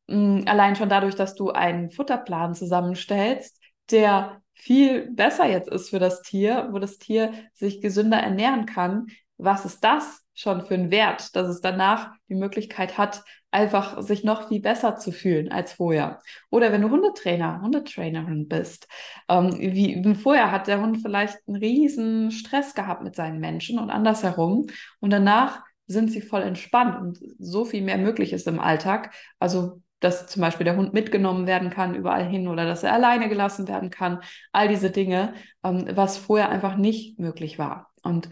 mh, 0.08 0.50
allein 0.50 0.76
schon 0.76 0.90
dadurch, 0.90 1.16
dass 1.16 1.36
du 1.36 1.52
einen 1.52 1.92
Futterplan 1.92 2.56
zusammenstellst, 2.56 3.58
der 3.92 4.42
viel 4.54 5.10
besser 5.12 5.48
jetzt 5.48 5.70
ist 5.70 5.90
für 5.90 6.00
das 6.00 6.22
Tier, 6.22 6.70
wo 6.72 6.80
das 6.80 6.98
Tier 6.98 7.34
sich 7.54 7.82
gesünder 7.82 8.18
ernähren 8.18 8.66
kann, 8.66 9.08
was 9.44 9.66
ist 9.66 9.84
das 9.84 10.26
schon 10.34 10.66
für 10.66 10.74
einen 10.74 10.92
Wert, 10.92 11.36
dass 11.36 11.48
es 11.48 11.62
danach 11.62 12.14
die 12.30 12.36
Möglichkeit 12.36 12.98
hat, 12.98 13.24
einfach 13.52 14.02
sich 14.02 14.24
noch 14.24 14.48
viel 14.48 14.62
besser 14.62 14.96
zu 14.96 15.12
fühlen 15.12 15.52
als 15.52 15.74
vorher. 15.74 16.20
Oder 16.50 16.72
wenn 16.72 16.82
du 16.82 16.90
Hundetrainer, 16.90 17.62
Hundetrainerin 17.62 18.48
bist, 18.48 18.88
ähm, 19.28 19.58
wie 19.60 20.16
vorher 20.16 20.52
hat 20.52 20.68
der 20.68 20.82
Hund 20.82 21.02
vielleicht 21.02 21.38
einen 21.48 21.58
riesen 21.58 22.32
Stress 22.32 22.74
gehabt 22.74 23.04
mit 23.04 23.16
seinen 23.16 23.40
Menschen 23.40 23.78
und 23.78 23.90
andersherum 23.90 24.68
und 25.00 25.10
danach 25.12 25.64
sind 25.88 26.12
sie 26.12 26.22
voll 26.22 26.44
entspannt 26.44 26.98
und 27.02 27.20
so 27.38 27.66
viel 27.66 27.82
mehr 27.82 27.98
möglich 27.98 28.32
ist 28.32 28.48
im 28.48 28.60
Alltag. 28.60 29.14
Also 29.40 29.82
dass 30.02 30.28
zum 30.28 30.42
Beispiel 30.42 30.66
der 30.66 30.76
Hund 30.76 30.94
mitgenommen 30.94 31.48
werden 31.48 31.70
kann 31.70 31.96
überall 31.96 32.28
hin 32.28 32.48
oder 32.48 32.66
dass 32.66 32.84
er 32.84 32.94
alleine 32.94 33.30
gelassen 33.30 33.68
werden 33.68 33.92
kann. 33.92 34.20
All 34.52 34.68
diese 34.68 34.90
Dinge, 34.90 35.36
ähm, 35.64 35.86
was 35.94 36.18
vorher 36.18 36.50
einfach 36.50 36.76
nicht 36.76 37.20
möglich 37.20 37.60
war. 37.60 37.92
Und 38.02 38.30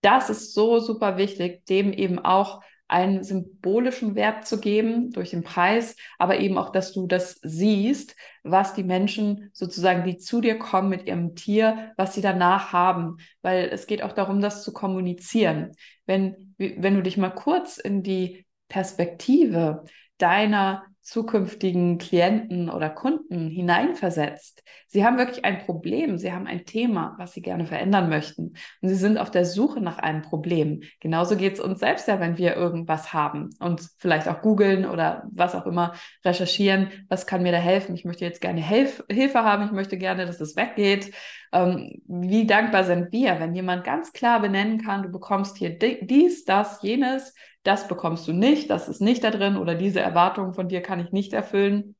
das 0.00 0.30
ist 0.30 0.54
so 0.54 0.78
super 0.78 1.16
wichtig, 1.16 1.64
dem 1.66 1.92
eben 1.92 2.18
auch 2.18 2.62
einen 2.90 3.22
symbolischen 3.22 4.16
Wert 4.16 4.48
zu 4.48 4.58
geben 4.60 5.12
durch 5.12 5.30
den 5.30 5.44
Preis, 5.44 5.94
aber 6.18 6.40
eben 6.40 6.58
auch, 6.58 6.70
dass 6.70 6.92
du 6.92 7.06
das 7.06 7.38
siehst, 7.42 8.16
was 8.42 8.74
die 8.74 8.82
Menschen 8.82 9.50
sozusagen, 9.52 10.02
die 10.02 10.16
zu 10.16 10.40
dir 10.40 10.58
kommen 10.58 10.88
mit 10.88 11.06
ihrem 11.06 11.36
Tier, 11.36 11.92
was 11.96 12.14
sie 12.14 12.20
danach 12.20 12.72
haben. 12.72 13.18
Weil 13.42 13.68
es 13.72 13.86
geht 13.86 14.02
auch 14.02 14.12
darum, 14.12 14.40
das 14.40 14.64
zu 14.64 14.72
kommunizieren. 14.72 15.70
Wenn, 16.04 16.54
wenn 16.58 16.96
du 16.96 17.02
dich 17.02 17.16
mal 17.16 17.30
kurz 17.30 17.78
in 17.78 18.02
die 18.02 18.44
Perspektive 18.68 19.84
deiner 20.18 20.84
zukünftigen 21.02 21.98
Klienten 21.98 22.68
oder 22.68 22.90
Kunden 22.90 23.48
hineinversetzt. 23.48 24.62
Sie 24.86 25.04
haben 25.04 25.18
wirklich 25.18 25.44
ein 25.44 25.58
Problem, 25.58 26.18
sie 26.18 26.32
haben 26.32 26.46
ein 26.46 26.64
Thema, 26.66 27.14
was 27.18 27.32
sie 27.32 27.42
gerne 27.42 27.66
verändern 27.66 28.08
möchten. 28.08 28.54
Und 28.80 28.88
sie 28.88 28.94
sind 28.94 29.18
auf 29.18 29.30
der 29.30 29.44
Suche 29.44 29.80
nach 29.80 29.98
einem 29.98 30.22
Problem. 30.22 30.82
Genauso 31.00 31.36
geht 31.36 31.54
es 31.54 31.60
uns 31.60 31.80
selbst 31.80 32.06
ja, 32.08 32.20
wenn 32.20 32.38
wir 32.38 32.54
irgendwas 32.54 33.12
haben 33.12 33.50
und 33.60 33.88
vielleicht 33.96 34.28
auch 34.28 34.42
googeln 34.42 34.84
oder 34.84 35.24
was 35.32 35.54
auch 35.54 35.66
immer 35.66 35.94
recherchieren, 36.24 36.90
was 37.08 37.26
kann 37.26 37.42
mir 37.42 37.52
da 37.52 37.58
helfen. 37.58 37.94
Ich 37.94 38.04
möchte 38.04 38.24
jetzt 38.24 38.40
gerne 38.40 38.60
Hilf 38.60 39.02
Hilfe 39.10 39.42
haben, 39.42 39.64
ich 39.64 39.72
möchte 39.72 39.96
gerne, 39.96 40.26
dass 40.26 40.40
es 40.40 40.56
weggeht. 40.56 41.12
Ähm, 41.52 42.00
wie 42.06 42.46
dankbar 42.46 42.84
sind 42.84 43.12
wir, 43.12 43.40
wenn 43.40 43.54
jemand 43.54 43.84
ganz 43.84 44.12
klar 44.12 44.40
benennen 44.40 44.80
kann, 44.80 45.02
du 45.02 45.08
bekommst 45.08 45.56
hier 45.56 45.78
dies, 45.78 46.44
das, 46.44 46.82
jenes, 46.82 47.34
das 47.62 47.88
bekommst 47.88 48.28
du 48.28 48.32
nicht, 48.32 48.70
das 48.70 48.88
ist 48.88 49.00
nicht 49.00 49.24
da 49.24 49.30
drin 49.30 49.56
oder 49.56 49.74
diese 49.74 50.00
Erwartungen 50.00 50.54
von 50.54 50.68
dir 50.68 50.80
kann 50.80 51.00
ich 51.00 51.12
nicht 51.12 51.32
erfüllen. 51.32 51.96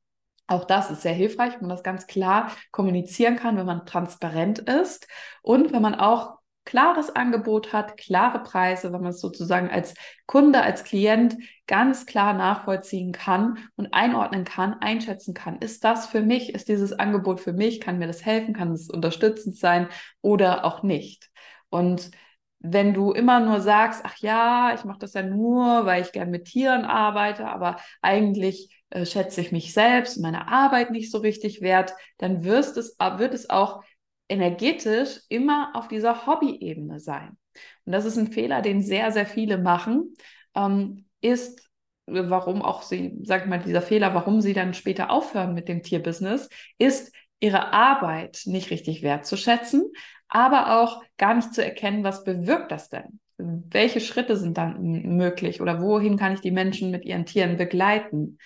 Auch 0.47 0.65
das 0.65 0.91
ist 0.91 1.01
sehr 1.01 1.13
hilfreich, 1.13 1.53
wenn 1.53 1.67
man 1.67 1.69
das 1.69 1.83
ganz 1.83 2.07
klar 2.07 2.51
kommunizieren 2.71 3.35
kann, 3.35 3.57
wenn 3.57 3.65
man 3.65 3.85
transparent 3.85 4.59
ist 4.59 5.07
und 5.41 5.71
wenn 5.71 5.81
man 5.81 5.95
auch 5.95 6.40
klares 6.65 7.09
Angebot 7.15 7.73
hat, 7.73 7.97
klare 7.97 8.43
Preise, 8.43 8.93
wenn 8.93 9.01
man 9.01 9.11
es 9.11 9.21
sozusagen 9.21 9.69
als 9.69 9.93
Kunde, 10.25 10.61
als 10.61 10.83
Klient 10.83 11.37
ganz 11.67 12.05
klar 12.05 12.33
nachvollziehen 12.33 13.11
kann 13.11 13.57
und 13.75 13.93
einordnen 13.93 14.43
kann, 14.43 14.75
einschätzen 14.79 15.33
kann. 15.33 15.57
Ist 15.59 15.83
das 15.83 16.07
für 16.07 16.21
mich? 16.21 16.53
Ist 16.53 16.69
dieses 16.69 16.93
Angebot 16.93 17.39
für 17.39 17.53
mich? 17.53 17.81
Kann 17.81 17.99
mir 17.99 18.07
das 18.07 18.25
helfen? 18.25 18.53
Kann 18.53 18.71
es 18.71 18.89
unterstützend 18.89 19.57
sein 19.57 19.87
oder 20.21 20.65
auch 20.65 20.83
nicht? 20.83 21.29
Und 21.69 22.11
wenn 22.59 22.93
du 22.93 23.11
immer 23.11 23.39
nur 23.39 23.59
sagst, 23.59 24.01
ach 24.05 24.17
ja, 24.17 24.73
ich 24.75 24.83
mache 24.83 24.99
das 24.99 25.13
ja 25.13 25.23
nur, 25.23 25.85
weil 25.85 26.03
ich 26.03 26.11
gern 26.11 26.29
mit 26.29 26.45
Tieren 26.45 26.85
arbeite, 26.85 27.47
aber 27.47 27.77
eigentlich 28.03 28.83
äh, 28.91 29.05
schätze 29.05 29.41
ich 29.41 29.51
mich 29.51 29.73
selbst 29.73 30.17
und 30.17 30.23
meine 30.23 30.47
Arbeit 30.47 30.91
nicht 30.91 31.11
so 31.11 31.17
richtig 31.17 31.61
wert, 31.61 31.93
dann 32.19 32.43
wirst 32.43 32.77
es, 32.77 32.95
wird 32.99 33.33
es 33.33 33.49
auch 33.49 33.83
energetisch 34.31 35.19
immer 35.29 35.71
auf 35.73 35.87
dieser 35.87 36.25
Hobby-Ebene 36.25 36.99
sein. 36.99 37.37
Und 37.85 37.91
das 37.91 38.05
ist 38.05 38.17
ein 38.17 38.31
Fehler, 38.31 38.61
den 38.61 38.81
sehr, 38.81 39.11
sehr 39.11 39.25
viele 39.25 39.57
machen, 39.57 40.15
ähm, 40.55 41.05
ist, 41.19 41.69
warum 42.07 42.61
auch 42.61 42.81
sie, 42.81 43.19
sag 43.23 43.43
ich 43.43 43.49
mal, 43.49 43.59
dieser 43.59 43.81
Fehler, 43.81 44.13
warum 44.13 44.41
sie 44.41 44.53
dann 44.53 44.73
später 44.73 45.11
aufhören 45.11 45.53
mit 45.53 45.67
dem 45.67 45.83
Tierbusiness, 45.83 46.49
ist, 46.77 47.13
ihre 47.39 47.73
Arbeit 47.73 48.43
nicht 48.45 48.71
richtig 48.71 49.01
wertzuschätzen, 49.01 49.91
aber 50.27 50.81
auch 50.81 51.03
gar 51.17 51.33
nicht 51.33 51.53
zu 51.53 51.63
erkennen, 51.63 52.03
was 52.03 52.23
bewirkt 52.23 52.71
das 52.71 52.89
denn? 52.89 53.19
Welche 53.37 53.99
Schritte 53.99 54.37
sind 54.37 54.57
dann 54.57 54.81
möglich 55.17 55.59
oder 55.59 55.81
wohin 55.81 56.17
kann 56.17 56.33
ich 56.33 56.41
die 56.41 56.51
Menschen 56.51 56.91
mit 56.91 57.03
ihren 57.03 57.25
Tieren 57.25 57.57
begleiten? 57.57 58.37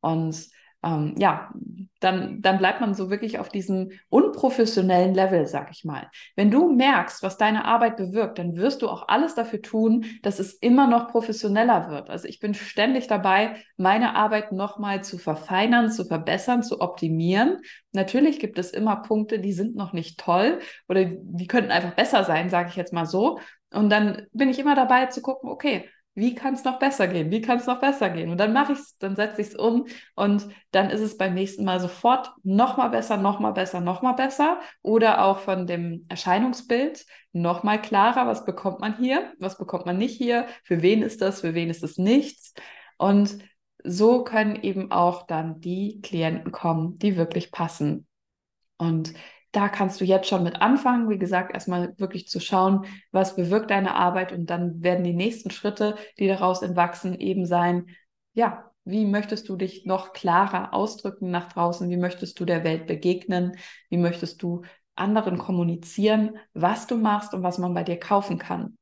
Und 0.00 0.48
ähm, 0.84 1.14
ja, 1.16 1.50
dann, 2.00 2.42
dann 2.42 2.58
bleibt 2.58 2.82
man 2.82 2.92
so 2.92 3.08
wirklich 3.08 3.38
auf 3.38 3.48
diesem 3.48 3.90
unprofessionellen 4.10 5.14
Level, 5.14 5.46
sag 5.46 5.70
ich 5.70 5.84
mal. 5.84 6.10
Wenn 6.36 6.50
du 6.50 6.70
merkst, 6.70 7.22
was 7.22 7.38
deine 7.38 7.64
Arbeit 7.64 7.96
bewirkt, 7.96 8.38
dann 8.38 8.56
wirst 8.56 8.82
du 8.82 8.88
auch 8.90 9.08
alles 9.08 9.34
dafür 9.34 9.62
tun, 9.62 10.04
dass 10.22 10.38
es 10.38 10.52
immer 10.52 10.86
noch 10.86 11.08
professioneller 11.08 11.90
wird. 11.90 12.10
Also 12.10 12.28
ich 12.28 12.40
bin 12.40 12.52
ständig 12.52 13.06
dabei, 13.06 13.56
meine 13.78 14.14
Arbeit 14.16 14.52
nochmal 14.52 15.02
zu 15.02 15.16
verfeinern, 15.16 15.90
zu 15.90 16.04
verbessern, 16.04 16.62
zu 16.62 16.82
optimieren. 16.82 17.60
Natürlich 17.92 18.38
gibt 18.38 18.58
es 18.58 18.70
immer 18.70 18.96
Punkte, 18.96 19.38
die 19.38 19.52
sind 19.54 19.74
noch 19.74 19.94
nicht 19.94 20.20
toll 20.20 20.58
oder 20.88 21.06
die 21.06 21.46
könnten 21.46 21.70
einfach 21.70 21.94
besser 21.94 22.24
sein, 22.24 22.50
sage 22.50 22.68
ich 22.68 22.76
jetzt 22.76 22.92
mal 22.92 23.06
so. 23.06 23.38
Und 23.70 23.88
dann 23.88 24.26
bin 24.32 24.50
ich 24.50 24.58
immer 24.58 24.74
dabei 24.74 25.06
zu 25.06 25.22
gucken, 25.22 25.48
okay, 25.48 25.88
wie 26.14 26.34
kann 26.34 26.54
es 26.54 26.64
noch 26.64 26.78
besser 26.78 27.08
gehen? 27.08 27.30
Wie 27.30 27.40
kann 27.40 27.58
es 27.58 27.66
noch 27.66 27.80
besser 27.80 28.10
gehen? 28.10 28.30
Und 28.30 28.38
dann 28.38 28.52
mache 28.52 28.72
ich 28.72 28.78
es, 28.78 28.96
dann 28.98 29.16
setze 29.16 29.40
ich 29.40 29.48
es 29.48 29.54
um 29.56 29.86
und 30.14 30.48
dann 30.70 30.90
ist 30.90 31.00
es 31.00 31.16
beim 31.16 31.34
nächsten 31.34 31.64
Mal 31.64 31.80
sofort 31.80 32.32
noch 32.44 32.76
mal 32.76 32.88
besser, 32.88 33.16
noch 33.16 33.40
mal 33.40 33.50
besser, 33.50 33.80
noch 33.80 34.02
mal 34.02 34.12
besser. 34.12 34.60
Oder 34.82 35.24
auch 35.24 35.40
von 35.40 35.66
dem 35.66 36.04
Erscheinungsbild 36.08 37.04
noch 37.32 37.64
mal 37.64 37.80
klarer, 37.80 38.26
was 38.26 38.44
bekommt 38.44 38.80
man 38.80 38.96
hier, 38.96 39.32
was 39.38 39.58
bekommt 39.58 39.86
man 39.86 39.98
nicht 39.98 40.16
hier, 40.16 40.46
für 40.62 40.82
wen 40.82 41.02
ist 41.02 41.20
das, 41.20 41.40
für 41.40 41.54
wen 41.54 41.70
ist 41.70 41.82
es 41.82 41.98
nichts. 41.98 42.54
Und 42.96 43.38
so 43.82 44.24
können 44.24 44.56
eben 44.62 44.92
auch 44.92 45.26
dann 45.26 45.60
die 45.60 46.00
Klienten 46.00 46.52
kommen, 46.52 46.98
die 46.98 47.16
wirklich 47.16 47.50
passen. 47.50 48.06
Und 48.78 49.14
da 49.54 49.68
kannst 49.68 50.00
du 50.00 50.04
jetzt 50.04 50.28
schon 50.28 50.42
mit 50.42 50.60
anfangen. 50.60 51.08
Wie 51.08 51.18
gesagt, 51.18 51.54
erstmal 51.54 51.98
wirklich 51.98 52.28
zu 52.28 52.40
schauen, 52.40 52.86
was 53.12 53.36
bewirkt 53.36 53.70
deine 53.70 53.94
Arbeit 53.94 54.32
und 54.32 54.50
dann 54.50 54.82
werden 54.82 55.04
die 55.04 55.14
nächsten 55.14 55.50
Schritte, 55.50 55.96
die 56.18 56.26
daraus 56.26 56.62
entwachsen, 56.62 57.14
eben 57.18 57.46
sein, 57.46 57.86
ja, 58.32 58.70
wie 58.84 59.06
möchtest 59.06 59.48
du 59.48 59.56
dich 59.56 59.86
noch 59.86 60.12
klarer 60.12 60.74
ausdrücken 60.74 61.30
nach 61.30 61.50
draußen? 61.52 61.88
Wie 61.88 61.96
möchtest 61.96 62.38
du 62.38 62.44
der 62.44 62.64
Welt 62.64 62.86
begegnen? 62.86 63.56
Wie 63.88 63.96
möchtest 63.96 64.42
du 64.42 64.62
anderen 64.94 65.38
kommunizieren, 65.38 66.36
was 66.52 66.86
du 66.86 66.96
machst 66.96 67.32
und 67.32 67.42
was 67.42 67.58
man 67.58 67.74
bei 67.74 67.84
dir 67.84 67.98
kaufen 67.98 68.38
kann? 68.38 68.76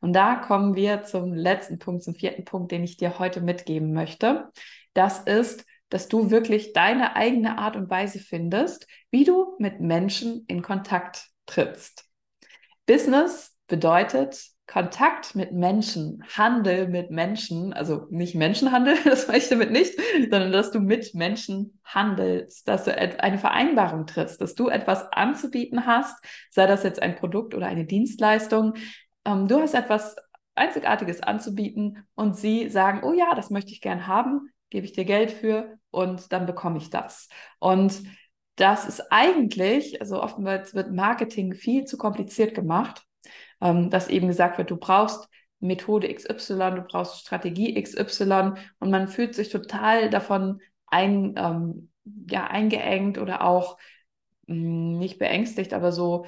Und 0.00 0.14
da 0.14 0.36
kommen 0.36 0.74
wir 0.74 1.02
zum 1.02 1.34
letzten 1.34 1.78
Punkt, 1.78 2.02
zum 2.02 2.14
vierten 2.14 2.44
Punkt, 2.44 2.72
den 2.72 2.82
ich 2.82 2.96
dir 2.96 3.18
heute 3.18 3.40
mitgeben 3.40 3.92
möchte. 3.92 4.50
Das 4.94 5.20
ist, 5.20 5.66
dass 5.92 6.08
du 6.08 6.30
wirklich 6.30 6.72
deine 6.72 7.16
eigene 7.16 7.58
Art 7.58 7.76
und 7.76 7.90
Weise 7.90 8.18
findest, 8.18 8.86
wie 9.10 9.24
du 9.24 9.54
mit 9.58 9.80
Menschen 9.80 10.46
in 10.48 10.62
Kontakt 10.62 11.26
trittst. 11.44 12.06
Business 12.86 13.54
bedeutet 13.68 14.42
Kontakt 14.66 15.34
mit 15.34 15.52
Menschen, 15.52 16.24
Handel 16.34 16.88
mit 16.88 17.10
Menschen, 17.10 17.74
also 17.74 18.06
nicht 18.08 18.34
Menschenhandel, 18.34 18.96
das 19.04 19.26
meine 19.26 19.38
ich 19.38 19.50
damit 19.50 19.70
nicht, 19.70 20.00
sondern 20.30 20.50
dass 20.50 20.70
du 20.70 20.80
mit 20.80 21.14
Menschen 21.14 21.78
handelst, 21.84 22.66
dass 22.66 22.84
du 22.84 22.96
eine 22.96 23.36
Vereinbarung 23.36 24.06
triffst, 24.06 24.40
dass 24.40 24.54
du 24.54 24.68
etwas 24.70 25.12
anzubieten 25.12 25.84
hast, 25.84 26.16
sei 26.48 26.66
das 26.66 26.84
jetzt 26.84 27.02
ein 27.02 27.16
Produkt 27.16 27.54
oder 27.54 27.66
eine 27.66 27.84
Dienstleistung. 27.84 28.74
Ähm, 29.26 29.46
du 29.46 29.60
hast 29.60 29.74
etwas 29.74 30.16
Einzigartiges 30.54 31.22
anzubieten 31.22 32.06
und 32.14 32.38
sie 32.38 32.70
sagen, 32.70 33.02
oh 33.04 33.12
ja, 33.12 33.34
das 33.34 33.50
möchte 33.50 33.72
ich 33.72 33.82
gern 33.82 34.06
haben, 34.06 34.48
gebe 34.72 34.86
ich 34.86 34.92
dir 34.92 35.04
Geld 35.04 35.30
für 35.30 35.78
und 35.90 36.32
dann 36.32 36.46
bekomme 36.46 36.78
ich 36.78 36.88
das. 36.88 37.28
Und 37.58 38.02
das 38.56 38.88
ist 38.88 39.12
eigentlich, 39.12 40.00
also 40.00 40.22
oftmals 40.22 40.74
wird 40.74 40.92
Marketing 40.92 41.52
viel 41.52 41.84
zu 41.84 41.98
kompliziert 41.98 42.54
gemacht, 42.54 43.04
ähm, 43.60 43.90
dass 43.90 44.08
eben 44.08 44.28
gesagt 44.28 44.56
wird, 44.56 44.70
du 44.70 44.76
brauchst 44.78 45.28
Methode 45.60 46.12
XY, 46.12 46.70
du 46.76 46.82
brauchst 46.88 47.20
Strategie 47.20 47.80
XY 47.80 48.54
und 48.78 48.90
man 48.90 49.08
fühlt 49.08 49.34
sich 49.34 49.50
total 49.50 50.08
davon 50.08 50.62
ein, 50.86 51.34
ähm, 51.36 51.90
ja, 52.30 52.46
eingeengt 52.46 53.18
oder 53.18 53.44
auch 53.44 53.76
mh, 54.46 54.54
hm, 54.54 54.98
nicht 54.98 55.18
beängstigt, 55.18 55.74
aber 55.74 55.92
so 55.92 56.24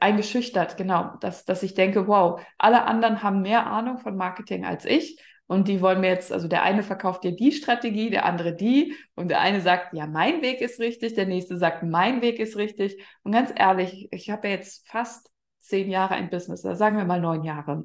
eingeschüchtert, 0.00 0.76
genau, 0.76 1.16
dass, 1.20 1.44
dass 1.44 1.64
ich 1.64 1.74
denke, 1.74 2.06
wow, 2.06 2.40
alle 2.56 2.84
anderen 2.84 3.24
haben 3.24 3.42
mehr 3.42 3.66
Ahnung 3.66 3.98
von 3.98 4.16
Marketing 4.16 4.64
als 4.64 4.84
ich 4.84 5.20
und 5.46 5.68
die 5.68 5.80
wollen 5.82 6.00
mir 6.00 6.08
jetzt, 6.08 6.32
also 6.32 6.48
der 6.48 6.62
eine 6.62 6.82
verkauft 6.82 7.24
dir 7.24 7.32
die 7.32 7.52
Strategie, 7.52 8.08
der 8.10 8.24
andere 8.24 8.54
die. 8.54 8.94
Und 9.14 9.28
der 9.28 9.40
eine 9.40 9.60
sagt, 9.60 9.92
ja, 9.92 10.06
mein 10.06 10.40
Weg 10.40 10.60
ist 10.60 10.80
richtig, 10.80 11.14
der 11.14 11.26
nächste 11.26 11.58
sagt, 11.58 11.82
mein 11.82 12.22
Weg 12.22 12.38
ist 12.38 12.56
richtig. 12.56 13.02
Und 13.22 13.32
ganz 13.32 13.52
ehrlich, 13.54 14.08
ich 14.10 14.30
habe 14.30 14.48
ja 14.48 14.54
jetzt 14.54 14.88
fast 14.88 15.30
zehn 15.60 15.90
Jahre 15.90 16.14
ein 16.14 16.30
Business, 16.30 16.62
sagen 16.62 16.96
wir 16.96 17.04
mal 17.04 17.20
neun 17.20 17.44
Jahre. 17.44 17.84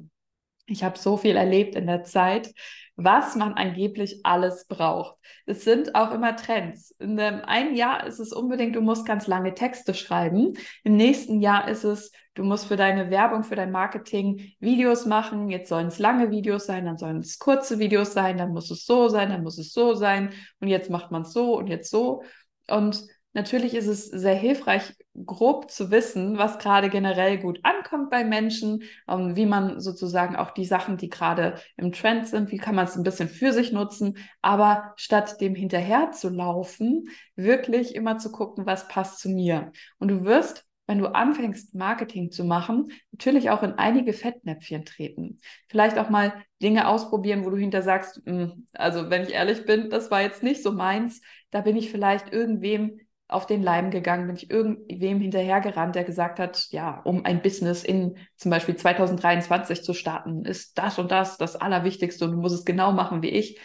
Ich 0.70 0.84
habe 0.84 0.98
so 0.98 1.16
viel 1.16 1.36
erlebt 1.36 1.74
in 1.74 1.86
der 1.86 2.04
Zeit, 2.04 2.54
was 2.94 3.34
man 3.34 3.54
angeblich 3.54 4.20
alles 4.24 4.66
braucht. 4.68 5.16
Es 5.46 5.64
sind 5.64 5.94
auch 5.94 6.12
immer 6.12 6.36
Trends. 6.36 6.92
In 6.98 7.16
dem 7.16 7.40
einen 7.40 7.74
Jahr 7.74 8.06
ist 8.06 8.20
es 8.20 8.32
unbedingt, 8.32 8.76
du 8.76 8.80
musst 8.80 9.06
ganz 9.06 9.26
lange 9.26 9.54
Texte 9.54 9.94
schreiben. 9.94 10.52
Im 10.84 10.96
nächsten 10.96 11.40
Jahr 11.40 11.66
ist 11.68 11.84
es, 11.84 12.12
du 12.34 12.44
musst 12.44 12.66
für 12.66 12.76
deine 12.76 13.10
Werbung, 13.10 13.42
für 13.42 13.56
dein 13.56 13.72
Marketing 13.72 14.52
Videos 14.60 15.06
machen. 15.06 15.48
Jetzt 15.48 15.70
sollen 15.70 15.88
es 15.88 15.98
lange 15.98 16.30
Videos 16.30 16.66
sein, 16.66 16.84
dann 16.84 16.98
sollen 16.98 17.18
es 17.18 17.38
kurze 17.38 17.78
Videos 17.78 18.12
sein, 18.12 18.38
dann 18.38 18.52
muss 18.52 18.70
es 18.70 18.84
so 18.84 19.08
sein, 19.08 19.30
dann 19.30 19.42
muss 19.42 19.58
es 19.58 19.72
so 19.72 19.94
sein. 19.94 20.30
Und 20.60 20.68
jetzt 20.68 20.90
macht 20.90 21.10
man 21.10 21.22
es 21.22 21.32
so 21.32 21.56
und 21.56 21.68
jetzt 21.68 21.90
so. 21.90 22.22
Und 22.68 23.04
Natürlich 23.32 23.74
ist 23.74 23.86
es 23.86 24.06
sehr 24.06 24.34
hilfreich, 24.34 24.92
grob 25.24 25.70
zu 25.70 25.92
wissen, 25.92 26.36
was 26.36 26.58
gerade 26.58 26.88
generell 26.88 27.38
gut 27.38 27.60
ankommt 27.62 28.10
bei 28.10 28.24
Menschen, 28.24 28.82
ähm, 29.08 29.36
wie 29.36 29.46
man 29.46 29.78
sozusagen 29.78 30.34
auch 30.34 30.50
die 30.50 30.64
Sachen, 30.64 30.96
die 30.96 31.08
gerade 31.08 31.54
im 31.76 31.92
Trend 31.92 32.26
sind, 32.26 32.50
wie 32.50 32.58
kann 32.58 32.74
man 32.74 32.86
es 32.86 32.96
ein 32.96 33.04
bisschen 33.04 33.28
für 33.28 33.52
sich 33.52 33.70
nutzen, 33.70 34.18
aber 34.42 34.92
statt 34.96 35.40
dem 35.40 35.54
hinterher 35.54 36.10
zu 36.10 36.28
laufen, 36.28 37.08
wirklich 37.36 37.94
immer 37.94 38.18
zu 38.18 38.32
gucken, 38.32 38.66
was 38.66 38.88
passt 38.88 39.20
zu 39.20 39.28
mir. 39.28 39.72
Und 39.98 40.08
du 40.08 40.24
wirst 40.24 40.66
wenn 40.86 40.98
du 40.98 41.06
anfängst, 41.06 41.72
Marketing 41.76 42.32
zu 42.32 42.42
machen, 42.42 42.90
natürlich 43.12 43.50
auch 43.50 43.62
in 43.62 43.74
einige 43.74 44.12
Fettnäpfchen 44.12 44.84
treten. 44.84 45.38
Vielleicht 45.68 45.96
auch 45.98 46.10
mal 46.10 46.32
Dinge 46.60 46.88
ausprobieren, 46.88 47.44
wo 47.44 47.50
du 47.50 47.56
hinter 47.56 47.82
sagst, 47.82 48.20
hm, 48.26 48.66
also 48.72 49.08
wenn 49.08 49.22
ich 49.22 49.30
ehrlich 49.30 49.64
bin, 49.66 49.88
das 49.88 50.10
war 50.10 50.20
jetzt 50.20 50.42
nicht 50.42 50.64
so 50.64 50.72
meins, 50.72 51.20
da 51.52 51.60
bin 51.60 51.76
ich 51.76 51.92
vielleicht 51.92 52.32
irgendwem 52.32 52.98
auf 53.30 53.46
den 53.46 53.62
Leim 53.62 53.90
gegangen, 53.90 54.26
bin 54.26 54.36
ich 54.36 54.50
irgendwem 54.50 55.20
hinterhergerannt, 55.20 55.94
der 55.94 56.04
gesagt 56.04 56.38
hat, 56.38 56.66
ja, 56.70 57.00
um 57.04 57.24
ein 57.24 57.42
Business 57.42 57.84
in 57.84 58.16
zum 58.36 58.50
Beispiel 58.50 58.76
2023 58.76 59.82
zu 59.82 59.94
starten, 59.94 60.44
ist 60.44 60.78
das 60.78 60.98
und 60.98 61.10
das 61.10 61.36
das 61.38 61.56
Allerwichtigste 61.56 62.24
und 62.24 62.32
du 62.32 62.38
musst 62.38 62.54
es 62.54 62.64
genau 62.64 62.92
machen 62.92 63.22
wie 63.22 63.30
ich. 63.30 63.60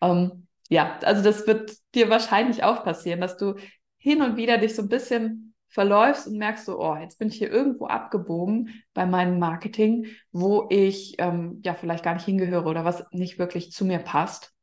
Ähm, 0.00 0.46
ja, 0.68 0.98
also 1.02 1.22
das 1.22 1.46
wird 1.46 1.72
dir 1.94 2.10
wahrscheinlich 2.10 2.62
auch 2.62 2.84
passieren, 2.84 3.20
dass 3.20 3.36
du 3.36 3.54
hin 3.98 4.22
und 4.22 4.36
wieder 4.36 4.58
dich 4.58 4.74
so 4.74 4.82
ein 4.82 4.88
bisschen 4.88 5.54
verläufst 5.68 6.26
und 6.26 6.38
merkst 6.38 6.64
so, 6.64 6.80
oh, 6.80 6.96
jetzt 6.96 7.18
bin 7.18 7.28
ich 7.28 7.36
hier 7.36 7.50
irgendwo 7.50 7.86
abgebogen 7.86 8.82
bei 8.94 9.04
meinem 9.06 9.38
Marketing, 9.38 10.06
wo 10.32 10.66
ich 10.70 11.16
ähm, 11.18 11.60
ja 11.64 11.74
vielleicht 11.74 12.04
gar 12.04 12.14
nicht 12.14 12.24
hingehöre 12.24 12.66
oder 12.66 12.84
was 12.84 13.04
nicht 13.12 13.38
wirklich 13.38 13.72
zu 13.72 13.84
mir 13.84 13.98
passt. 13.98 14.54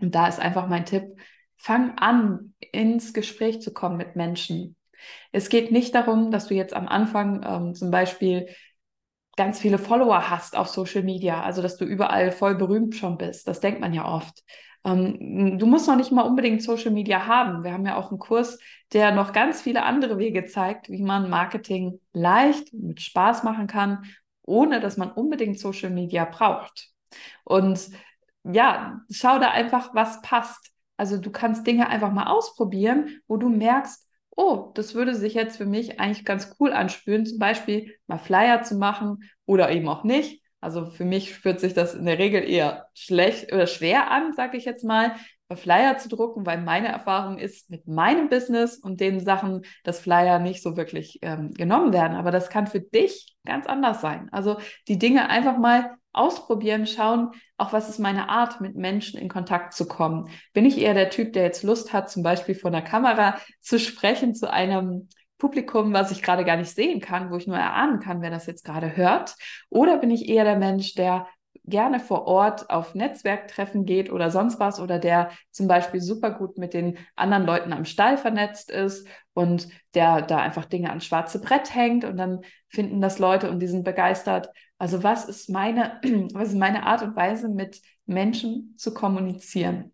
Und 0.00 0.14
da 0.14 0.26
ist 0.26 0.40
einfach 0.40 0.68
mein 0.68 0.84
Tipp, 0.84 1.04
Fang 1.56 1.98
an, 1.98 2.54
ins 2.72 3.12
Gespräch 3.14 3.62
zu 3.62 3.72
kommen 3.72 3.96
mit 3.96 4.16
Menschen. 4.16 4.76
Es 5.32 5.48
geht 5.48 5.70
nicht 5.70 5.94
darum, 5.94 6.30
dass 6.30 6.48
du 6.48 6.54
jetzt 6.54 6.74
am 6.74 6.88
Anfang 6.88 7.44
ähm, 7.46 7.74
zum 7.74 7.90
Beispiel 7.90 8.48
ganz 9.36 9.58
viele 9.58 9.78
Follower 9.78 10.30
hast 10.30 10.56
auf 10.56 10.68
Social 10.68 11.02
Media, 11.02 11.42
also 11.42 11.60
dass 11.60 11.76
du 11.76 11.84
überall 11.84 12.30
voll 12.32 12.54
berühmt 12.54 12.94
schon 12.94 13.18
bist. 13.18 13.48
Das 13.48 13.60
denkt 13.60 13.80
man 13.80 13.92
ja 13.92 14.06
oft. 14.06 14.42
Ähm, 14.84 15.58
du 15.58 15.66
musst 15.66 15.88
noch 15.88 15.96
nicht 15.96 16.12
mal 16.12 16.22
unbedingt 16.22 16.62
Social 16.62 16.92
Media 16.92 17.26
haben. 17.26 17.64
Wir 17.64 17.72
haben 17.72 17.86
ja 17.86 17.96
auch 17.96 18.10
einen 18.10 18.18
Kurs, 18.18 18.58
der 18.92 19.12
noch 19.12 19.32
ganz 19.32 19.62
viele 19.62 19.82
andere 19.82 20.18
Wege 20.18 20.44
zeigt, 20.44 20.90
wie 20.90 21.02
man 21.02 21.30
Marketing 21.30 22.00
leicht 22.12 22.72
mit 22.72 23.00
Spaß 23.00 23.42
machen 23.42 23.66
kann, 23.66 24.04
ohne 24.42 24.80
dass 24.80 24.96
man 24.96 25.10
unbedingt 25.10 25.58
Social 25.58 25.90
Media 25.90 26.24
braucht. 26.24 26.90
Und 27.44 27.88
ja, 28.44 29.00
schau 29.10 29.38
da 29.38 29.50
einfach, 29.50 29.94
was 29.94 30.20
passt. 30.20 30.70
Also 30.96 31.18
du 31.18 31.30
kannst 31.30 31.66
Dinge 31.66 31.88
einfach 31.88 32.12
mal 32.12 32.26
ausprobieren, 32.26 33.20
wo 33.26 33.36
du 33.36 33.48
merkst, 33.48 34.06
oh, 34.36 34.70
das 34.74 34.94
würde 34.94 35.14
sich 35.14 35.34
jetzt 35.34 35.56
für 35.56 35.66
mich 35.66 36.00
eigentlich 36.00 36.24
ganz 36.24 36.56
cool 36.60 36.72
anspüren, 36.72 37.26
zum 37.26 37.38
Beispiel 37.38 37.94
mal 38.06 38.18
Flyer 38.18 38.62
zu 38.62 38.76
machen 38.76 39.24
oder 39.46 39.70
eben 39.70 39.88
auch 39.88 40.04
nicht. 40.04 40.42
Also 40.60 40.86
für 40.86 41.04
mich 41.04 41.34
spürt 41.34 41.60
sich 41.60 41.74
das 41.74 41.94
in 41.94 42.06
der 42.06 42.18
Regel 42.18 42.42
eher 42.42 42.88
schlecht 42.94 43.52
oder 43.52 43.66
schwer 43.66 44.10
an, 44.10 44.32
sage 44.32 44.56
ich 44.56 44.64
jetzt 44.64 44.84
mal, 44.84 45.14
Flyer 45.52 45.98
zu 45.98 46.08
drucken, 46.08 46.46
weil 46.46 46.60
meine 46.60 46.88
Erfahrung 46.88 47.38
ist 47.38 47.70
mit 47.70 47.86
meinem 47.86 48.28
Business 48.28 48.76
und 48.76 49.00
den 49.00 49.20
Sachen, 49.20 49.62
dass 49.84 50.00
Flyer 50.00 50.38
nicht 50.38 50.62
so 50.62 50.76
wirklich 50.76 51.18
ähm, 51.22 51.52
genommen 51.52 51.92
werden. 51.92 52.16
Aber 52.16 52.30
das 52.30 52.48
kann 52.48 52.66
für 52.66 52.80
dich 52.80 53.36
ganz 53.44 53.66
anders 53.66 54.00
sein. 54.00 54.28
Also 54.32 54.56
die 54.88 54.98
Dinge 54.98 55.28
einfach 55.28 55.58
mal 55.58 55.96
ausprobieren, 56.12 56.86
schauen, 56.86 57.32
auch 57.56 57.72
was 57.72 57.88
ist 57.88 57.98
meine 57.98 58.28
Art, 58.28 58.60
mit 58.60 58.76
Menschen 58.76 59.20
in 59.20 59.28
Kontakt 59.28 59.74
zu 59.74 59.86
kommen. 59.86 60.28
Bin 60.52 60.64
ich 60.64 60.78
eher 60.78 60.94
der 60.94 61.10
Typ, 61.10 61.32
der 61.32 61.42
jetzt 61.42 61.62
Lust 61.62 61.92
hat, 61.92 62.08
zum 62.08 62.22
Beispiel 62.22 62.54
vor 62.54 62.70
der 62.70 62.82
Kamera 62.82 63.38
zu 63.60 63.78
sprechen 63.78 64.34
zu 64.34 64.50
einem 64.50 65.08
Publikum, 65.38 65.92
was 65.92 66.12
ich 66.12 66.22
gerade 66.22 66.44
gar 66.44 66.56
nicht 66.56 66.70
sehen 66.70 67.00
kann, 67.00 67.30
wo 67.30 67.36
ich 67.36 67.46
nur 67.46 67.58
erahnen 67.58 68.00
kann, 68.00 68.22
wer 68.22 68.30
das 68.30 68.46
jetzt 68.46 68.64
gerade 68.64 68.96
hört? 68.96 69.34
Oder 69.68 69.98
bin 69.98 70.10
ich 70.10 70.28
eher 70.28 70.44
der 70.44 70.56
Mensch, 70.56 70.94
der 70.94 71.26
gerne 71.64 71.98
vor 71.98 72.26
Ort 72.26 72.68
auf 72.68 72.94
Netzwerktreffen 72.94 73.86
geht 73.86 74.12
oder 74.12 74.30
sonst 74.30 74.60
was 74.60 74.80
oder 74.80 74.98
der 74.98 75.30
zum 75.50 75.66
Beispiel 75.66 76.00
super 76.00 76.30
gut 76.30 76.58
mit 76.58 76.74
den 76.74 76.98
anderen 77.16 77.46
Leuten 77.46 77.72
am 77.72 77.84
Stall 77.84 78.18
vernetzt 78.18 78.70
ist 78.70 79.08
und 79.32 79.68
der 79.94 80.22
da 80.22 80.38
einfach 80.38 80.66
Dinge 80.66 80.90
ans 80.90 81.06
schwarze 81.06 81.40
Brett 81.40 81.74
hängt 81.74 82.04
und 82.04 82.16
dann 82.16 82.40
finden 82.68 83.00
das 83.00 83.18
Leute 83.18 83.50
und 83.50 83.60
die 83.60 83.66
sind 83.66 83.84
begeistert. 83.84 84.50
Also 84.78 85.02
was 85.02 85.24
ist 85.24 85.48
meine, 85.48 86.00
was 86.34 86.48
ist 86.48 86.58
meine 86.58 86.84
Art 86.84 87.02
und 87.02 87.16
Weise, 87.16 87.48
mit 87.48 87.80
Menschen 88.04 88.74
zu 88.76 88.92
kommunizieren? 88.92 89.92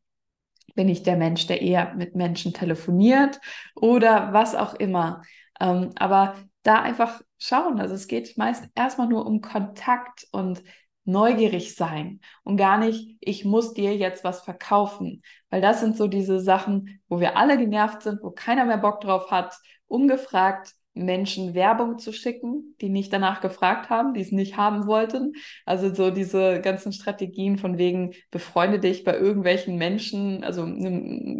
Bin 0.74 0.88
ich 0.88 1.02
der 1.02 1.16
Mensch, 1.16 1.46
der 1.46 1.62
eher 1.62 1.94
mit 1.94 2.16
Menschen 2.16 2.52
telefoniert 2.52 3.40
oder 3.74 4.32
was 4.32 4.54
auch 4.54 4.74
immer? 4.74 5.22
Ähm, 5.60 5.90
aber 5.96 6.36
da 6.62 6.82
einfach 6.82 7.22
schauen. 7.38 7.80
Also 7.80 7.94
es 7.94 8.06
geht 8.06 8.36
meist 8.36 8.68
erstmal 8.74 9.08
nur 9.08 9.26
um 9.26 9.40
Kontakt 9.40 10.26
und 10.30 10.62
neugierig 11.04 11.74
sein 11.74 12.20
und 12.44 12.56
gar 12.56 12.78
nicht, 12.78 13.16
ich 13.20 13.44
muss 13.44 13.74
dir 13.74 13.96
jetzt 13.96 14.24
was 14.24 14.42
verkaufen. 14.42 15.22
Weil 15.48 15.60
das 15.60 15.80
sind 15.80 15.96
so 15.96 16.06
diese 16.06 16.40
Sachen, 16.40 17.00
wo 17.08 17.20
wir 17.20 17.36
alle 17.36 17.58
genervt 17.58 18.02
sind, 18.02 18.22
wo 18.22 18.30
keiner 18.30 18.64
mehr 18.64 18.78
Bock 18.78 19.00
drauf 19.00 19.30
hat, 19.30 19.56
ungefragt 19.86 20.74
Menschen 20.94 21.54
Werbung 21.54 21.98
zu 21.98 22.12
schicken, 22.12 22.74
die 22.80 22.88
nicht 22.88 23.12
danach 23.12 23.40
gefragt 23.40 23.90
haben, 23.90 24.12
die 24.12 24.20
es 24.20 24.32
nicht 24.32 24.56
haben 24.56 24.86
wollten. 24.86 25.34
Also 25.64 25.94
so 25.94 26.10
diese 26.10 26.60
ganzen 26.60 26.92
Strategien 26.92 27.58
von 27.58 27.78
wegen, 27.78 28.12
befreunde 28.30 28.80
dich 28.80 29.04
bei 29.04 29.16
irgendwelchen 29.16 29.76
Menschen, 29.76 30.42
also 30.42 30.66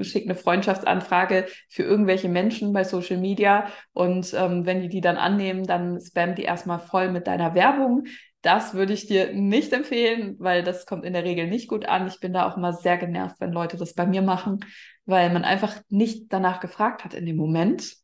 schick 0.02 0.24
eine 0.24 0.36
Freundschaftsanfrage 0.36 1.46
für 1.68 1.82
irgendwelche 1.82 2.28
Menschen 2.28 2.72
bei 2.72 2.84
Social 2.84 3.18
Media 3.18 3.66
und 3.92 4.32
ähm, 4.34 4.66
wenn 4.66 4.82
die 4.82 4.88
die 4.88 5.00
dann 5.00 5.16
annehmen, 5.16 5.64
dann 5.64 6.00
spam 6.00 6.34
die 6.36 6.42
erstmal 6.42 6.78
voll 6.78 7.10
mit 7.10 7.26
deiner 7.26 7.54
Werbung. 7.54 8.04
Das 8.42 8.72
würde 8.72 8.94
ich 8.94 9.06
dir 9.06 9.34
nicht 9.34 9.72
empfehlen, 9.72 10.36
weil 10.38 10.62
das 10.62 10.86
kommt 10.86 11.04
in 11.04 11.12
der 11.12 11.24
Regel 11.24 11.46
nicht 11.46 11.68
gut 11.68 11.86
an. 11.86 12.06
Ich 12.06 12.20
bin 12.20 12.32
da 12.32 12.48
auch 12.48 12.56
immer 12.56 12.72
sehr 12.72 12.96
genervt, 12.96 13.36
wenn 13.38 13.52
Leute 13.52 13.76
das 13.76 13.94
bei 13.94 14.06
mir 14.06 14.22
machen, 14.22 14.60
weil 15.04 15.30
man 15.30 15.44
einfach 15.44 15.76
nicht 15.90 16.32
danach 16.32 16.60
gefragt 16.60 17.04
hat 17.04 17.12
in 17.12 17.26
dem 17.26 17.36
Moment, 17.36 17.96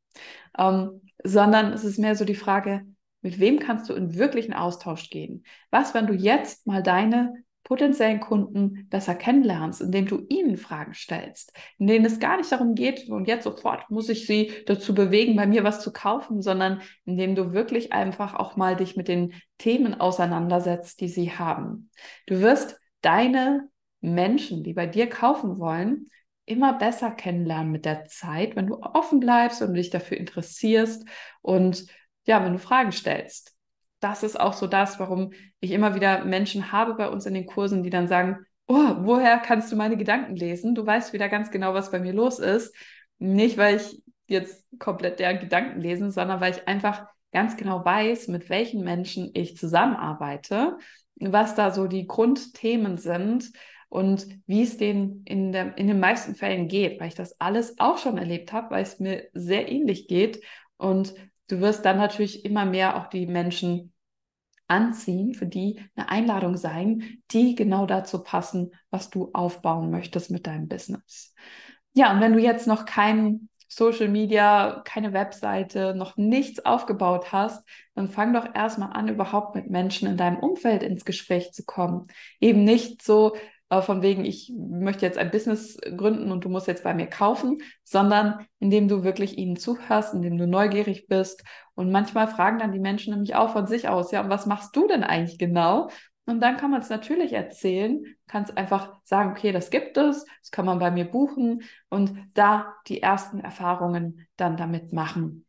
ähm, 0.59 1.01
sondern 1.25 1.73
es 1.73 1.85
ist 1.85 1.99
mehr 1.99 2.17
so 2.17 2.25
die 2.25 2.35
Frage, 2.35 2.83
mit 3.23 3.41
wem 3.41 3.59
kannst 3.59 3.89
du 3.89 3.95
in 3.95 4.15
wirklichen 4.15 4.53
Austausch 4.53 5.09
gehen? 5.11 5.45
Was, 5.71 5.95
wenn 5.95 6.07
du 6.07 6.13
jetzt 6.13 6.67
mal 6.67 6.83
deine 6.83 7.33
potenziellen 7.67 8.21
Kunden 8.21 8.87
besser 8.91 9.17
kennenlernst, 9.17 9.81
indem 9.81 10.07
du 10.07 10.25
ihnen 10.29 10.57
Fragen 10.57 10.95
stellst, 10.95 11.53
in 11.79 11.89
denen 11.89 12.05
es 12.05 12.21
gar 12.21 12.37
nicht 12.37 12.51
darum 12.53 12.77
geht, 12.77 13.09
und 13.09 13.27
jetzt 13.27 13.43
sofort 13.43 13.91
muss 13.91 14.09
ich 14.09 14.25
sie 14.27 14.53
dazu 14.67 14.95
bewegen, 14.95 15.35
bei 15.35 15.49
mir 15.49 15.65
was 15.65 15.81
zu 15.83 15.93
kaufen, 15.93 16.43
sondern 16.43 16.81
indem 17.05 17.35
du 17.35 17.53
wirklich 17.53 17.93
einfach 17.93 18.35
auch 18.35 18.57
mal 18.57 18.77
dich 18.77 18.97
mit 18.97 19.09
den 19.09 19.35
Themen 19.59 20.01
auseinandersetzt, 20.01 21.01
die 21.01 21.09
sie 21.09 21.33
haben. 21.33 21.91
Du 22.27 22.41
wirst 22.41 22.79
deine 23.01 23.69
Menschen, 24.01 24.63
die 24.63 24.73
bei 24.73 24.87
dir 24.87 25.09
kaufen 25.09 25.59
wollen, 25.59 26.07
immer 26.45 26.75
besser 26.75 27.11
kennenlernen 27.11 27.73
mit 27.73 27.85
der 27.85 28.05
Zeit, 28.05 28.55
wenn 28.55 28.69
du 28.69 28.81
offen 28.81 29.19
bleibst 29.19 29.61
und 29.61 29.75
dich 29.75 29.91
dafür 29.91 30.19
interessierst 30.19 31.05
und 31.43 31.87
ja, 32.27 32.45
wenn 32.45 32.53
du 32.53 32.59
Fragen 32.61 32.93
stellst 32.93 33.56
das 34.07 34.23
ist 34.23 34.39
auch 34.39 34.53
so 34.53 34.67
das, 34.67 35.01
warum 35.01 35.33
ich 35.61 35.73
immer 35.73 35.95
wieder 35.95 36.25
Menschen 36.25 36.73
habe 36.73 36.95
bei 36.95 37.09
uns 37.09 37.27
in 37.27 37.35
den 37.35 37.47
Kursen, 37.47 37.83
die 37.83 37.91
dann 37.91 38.09
sagen, 38.09 38.39
oh, 38.69 38.95
woher 39.01 39.39
kannst 39.39 39.71
du 39.73 39.77
meine 39.77 39.97
Gedanken 39.97 40.37
lesen? 40.37 40.75
Du 40.75 40.87
weißt 40.87 41.13
wieder 41.13 41.29
ganz 41.29 41.51
genau, 41.51 41.75
was 41.75 41.91
bei 41.91 41.99
mir 41.99 42.13
los 42.13 42.39
ist. 42.39 42.75
Nicht, 43.19 43.57
weil 43.59 43.77
ich 43.77 44.03
jetzt 44.29 44.65
komplett 44.79 45.19
deren 45.19 45.41
Gedanken 45.41 45.81
lesen, 45.81 46.11
sondern 46.11 46.41
weil 46.41 46.53
ich 46.53 46.69
einfach 46.69 47.07
ganz 47.33 47.57
genau 47.57 47.85
weiß, 47.85 48.29
mit 48.29 48.49
welchen 48.49 48.85
Menschen 48.85 49.31
ich 49.35 49.57
zusammenarbeite, 49.57 50.79
was 51.17 51.55
da 51.55 51.71
so 51.71 51.87
die 51.87 52.07
Grundthemen 52.07 52.99
sind 52.99 53.53
und 53.89 54.27
wie 54.47 54.63
es 54.63 54.77
denen 54.77 55.23
in, 55.25 55.53
der, 55.53 55.77
in 55.79 55.87
den 55.87 56.01
meisten 56.01 56.35
Fällen 56.35 56.69
geht, 56.69 57.01
weil 57.01 57.09
ich 57.09 57.15
das 57.15 57.41
alles 57.41 57.79
auch 57.79 57.99
schon 57.99 58.19
erlebt 58.19 58.53
habe, 58.53 58.71
weil 58.71 58.83
es 58.83 59.01
mir 59.01 59.29
sehr 59.33 59.71
ähnlich 59.71 60.09
geht 60.09 60.43
und 60.77 61.15
du 61.49 61.61
wirst 61.61 61.85
dann 61.85 61.97
natürlich 61.97 62.45
immer 62.45 62.65
mehr 62.65 62.97
auch 62.97 63.07
die 63.09 63.27
Menschen 63.27 63.93
anziehen, 64.69 65.35
für 65.35 65.47
die 65.47 65.81
eine 65.95 66.09
Einladung 66.09 66.57
sein, 66.57 67.21
die 67.31 67.55
genau 67.55 67.87
dazu 67.87 68.23
passen, 68.23 68.73
was 68.91 69.11
du 69.11 69.31
aufbauen 69.33 69.91
möchtest 69.91 70.31
mit 70.31 70.47
deinem 70.47 70.69
Business. 70.69 71.35
Ja, 71.95 72.13
und 72.13 72.21
wenn 72.21 72.33
du 72.33 72.41
jetzt 72.41 72.67
noch 72.67 72.85
kein 72.85 73.49
Social 73.69 74.09
Media, 74.09 74.83
keine 74.85 75.13
Webseite, 75.13 75.95
noch 75.95 76.17
nichts 76.17 76.65
aufgebaut 76.65 77.33
hast, 77.33 77.67
dann 77.95 78.09
fang 78.09 78.33
doch 78.33 78.55
erstmal 78.55 78.93
an, 78.93 79.09
überhaupt 79.09 79.55
mit 79.55 79.71
Menschen 79.71 80.09
in 80.09 80.17
deinem 80.17 80.39
Umfeld 80.39 80.83
ins 80.83 81.05
Gespräch 81.05 81.53
zu 81.53 81.65
kommen. 81.65 82.07
Eben 82.41 82.65
nicht 82.65 83.03
so, 83.03 83.35
äh, 83.69 83.83
von 83.83 84.03
wegen, 84.03 84.25
ich 84.25 84.53
möchte 84.57 85.05
jetzt 85.05 85.19
ein 85.19 85.31
Business 85.31 85.77
gründen 85.97 86.31
und 86.31 86.45
du 86.45 86.49
musst 86.49 86.67
jetzt 86.67 86.85
bei 86.85 86.95
mir 86.95 87.07
kaufen, 87.07 87.59
sondern 87.85 88.47
indem 88.61 88.89
du 88.89 89.03
wirklich 89.03 89.39
ihnen 89.39 89.57
zuhörst, 89.57 90.15
indem 90.15 90.39
du 90.39 90.47
neugierig 90.47 91.09
bist. 91.09 91.45
Und 91.75 91.91
manchmal 91.91 92.29
fragen 92.29 92.59
dann 92.59 92.73
die 92.73 92.79
Menschen 92.79 93.13
nämlich 93.13 93.35
auch 93.35 93.53
von 93.53 93.67
sich 93.67 93.89
aus, 93.89 94.13
ja, 94.13 94.23
und 94.23 94.31
was 94.31 94.47
machst 94.47 94.75
du 94.77 94.87
denn 94.87 95.05
eigentlich 95.05 95.39
genau? 95.39 95.91
Und 96.27 96.41
dann 96.41 96.57
kann 96.57 96.73
man 96.73 96.81
es 96.81 96.91
natürlich 96.91 97.33
erzählen, 97.33 98.05
kannst 98.27 98.57
einfach 98.57 98.95
sagen, 99.05 99.31
okay, 99.31 99.53
das 99.53 99.71
gibt 99.71 99.97
es, 99.97 100.25
das 100.41 100.51
kann 100.51 100.67
man 100.67 100.81
bei 100.81 100.91
mir 100.91 101.05
buchen 101.05 101.63
und 101.89 102.17
da 102.35 102.75
die 102.89 103.01
ersten 103.01 103.39
Erfahrungen 103.39 104.27
dann 104.37 104.57
damit 104.57 104.93
machen. 104.93 105.47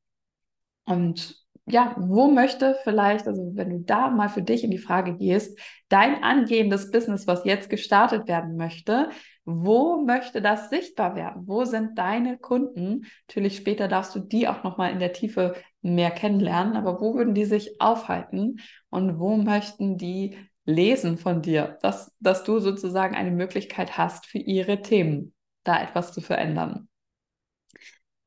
Und 0.85 1.35
ja, 1.69 1.93
wo 1.97 2.29
möchte 2.29 2.77
vielleicht, 2.83 3.27
also 3.27 3.51
wenn 3.55 3.69
du 3.69 3.79
da 3.79 4.09
mal 4.09 4.29
für 4.29 4.41
dich 4.41 4.63
in 4.63 4.71
die 4.71 4.77
Frage 4.77 5.15
gehst, 5.17 5.59
dein 5.89 6.23
angehendes 6.23 6.91
Business, 6.91 7.27
was 7.27 7.43
jetzt 7.43 7.69
gestartet 7.69 8.27
werden 8.29 8.55
möchte, 8.55 9.09
wo 9.43 10.01
möchte 10.01 10.41
das 10.41 10.69
sichtbar 10.69 11.15
werden? 11.15 11.43
Wo 11.45 11.65
sind 11.65 11.97
deine 11.97 12.37
Kunden? 12.37 13.05
Natürlich 13.27 13.57
später 13.57 13.89
darfst 13.89 14.15
du 14.15 14.19
die 14.19 14.47
auch 14.47 14.63
noch 14.63 14.77
mal 14.77 14.91
in 14.91 14.99
der 14.99 15.11
Tiefe 15.11 15.55
mehr 15.81 16.11
kennenlernen, 16.11 16.77
aber 16.77 17.01
wo 17.01 17.15
würden 17.15 17.33
die 17.33 17.45
sich 17.45 17.81
aufhalten 17.81 18.61
und 18.89 19.19
wo 19.19 19.35
möchten 19.35 19.97
die 19.97 20.37
lesen 20.63 21.17
von 21.17 21.41
dir, 21.41 21.77
dass, 21.81 22.15
dass 22.19 22.45
du 22.45 22.59
sozusagen 22.59 23.15
eine 23.15 23.31
Möglichkeit 23.31 23.97
hast 23.97 24.25
für 24.25 24.37
ihre 24.37 24.81
Themen, 24.81 25.33
da 25.63 25.81
etwas 25.81 26.13
zu 26.13 26.21
verändern? 26.21 26.87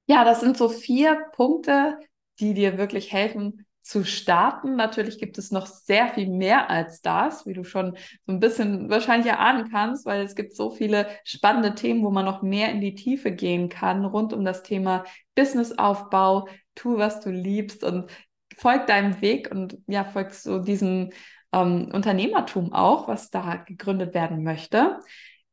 Ja, 0.06 0.24
das 0.24 0.40
sind 0.40 0.58
so 0.58 0.68
vier 0.68 1.26
Punkte, 1.32 1.98
die 2.40 2.54
dir 2.54 2.78
wirklich 2.78 3.12
helfen 3.12 3.66
zu 3.82 4.04
starten. 4.04 4.76
Natürlich 4.76 5.18
gibt 5.18 5.38
es 5.38 5.50
noch 5.50 5.66
sehr 5.66 6.08
viel 6.08 6.28
mehr 6.28 6.70
als 6.70 7.00
das, 7.00 7.46
wie 7.46 7.54
du 7.54 7.64
schon 7.64 7.96
so 8.26 8.32
ein 8.32 8.40
bisschen 8.40 8.90
wahrscheinlich 8.90 9.30
erahnen 9.30 9.70
kannst, 9.70 10.06
weil 10.06 10.22
es 10.22 10.34
gibt 10.34 10.54
so 10.54 10.70
viele 10.70 11.06
spannende 11.24 11.74
Themen, 11.74 12.04
wo 12.04 12.10
man 12.10 12.24
noch 12.24 12.42
mehr 12.42 12.70
in 12.70 12.80
die 12.80 12.94
Tiefe 12.94 13.32
gehen 13.32 13.68
kann 13.68 14.04
rund 14.04 14.32
um 14.32 14.44
das 14.44 14.62
Thema 14.62 15.04
Businessaufbau. 15.34 16.48
Tu, 16.74 16.98
was 16.98 17.20
du 17.20 17.30
liebst 17.30 17.82
und 17.82 18.10
folg 18.56 18.86
deinem 18.86 19.20
Weg 19.20 19.50
und 19.50 19.78
ja, 19.86 20.04
folgst 20.04 20.42
so 20.42 20.58
diesem 20.58 21.10
ähm, 21.52 21.90
Unternehmertum 21.92 22.72
auch, 22.72 23.08
was 23.08 23.30
da 23.30 23.56
gegründet 23.56 24.14
werden 24.14 24.42
möchte. 24.42 25.00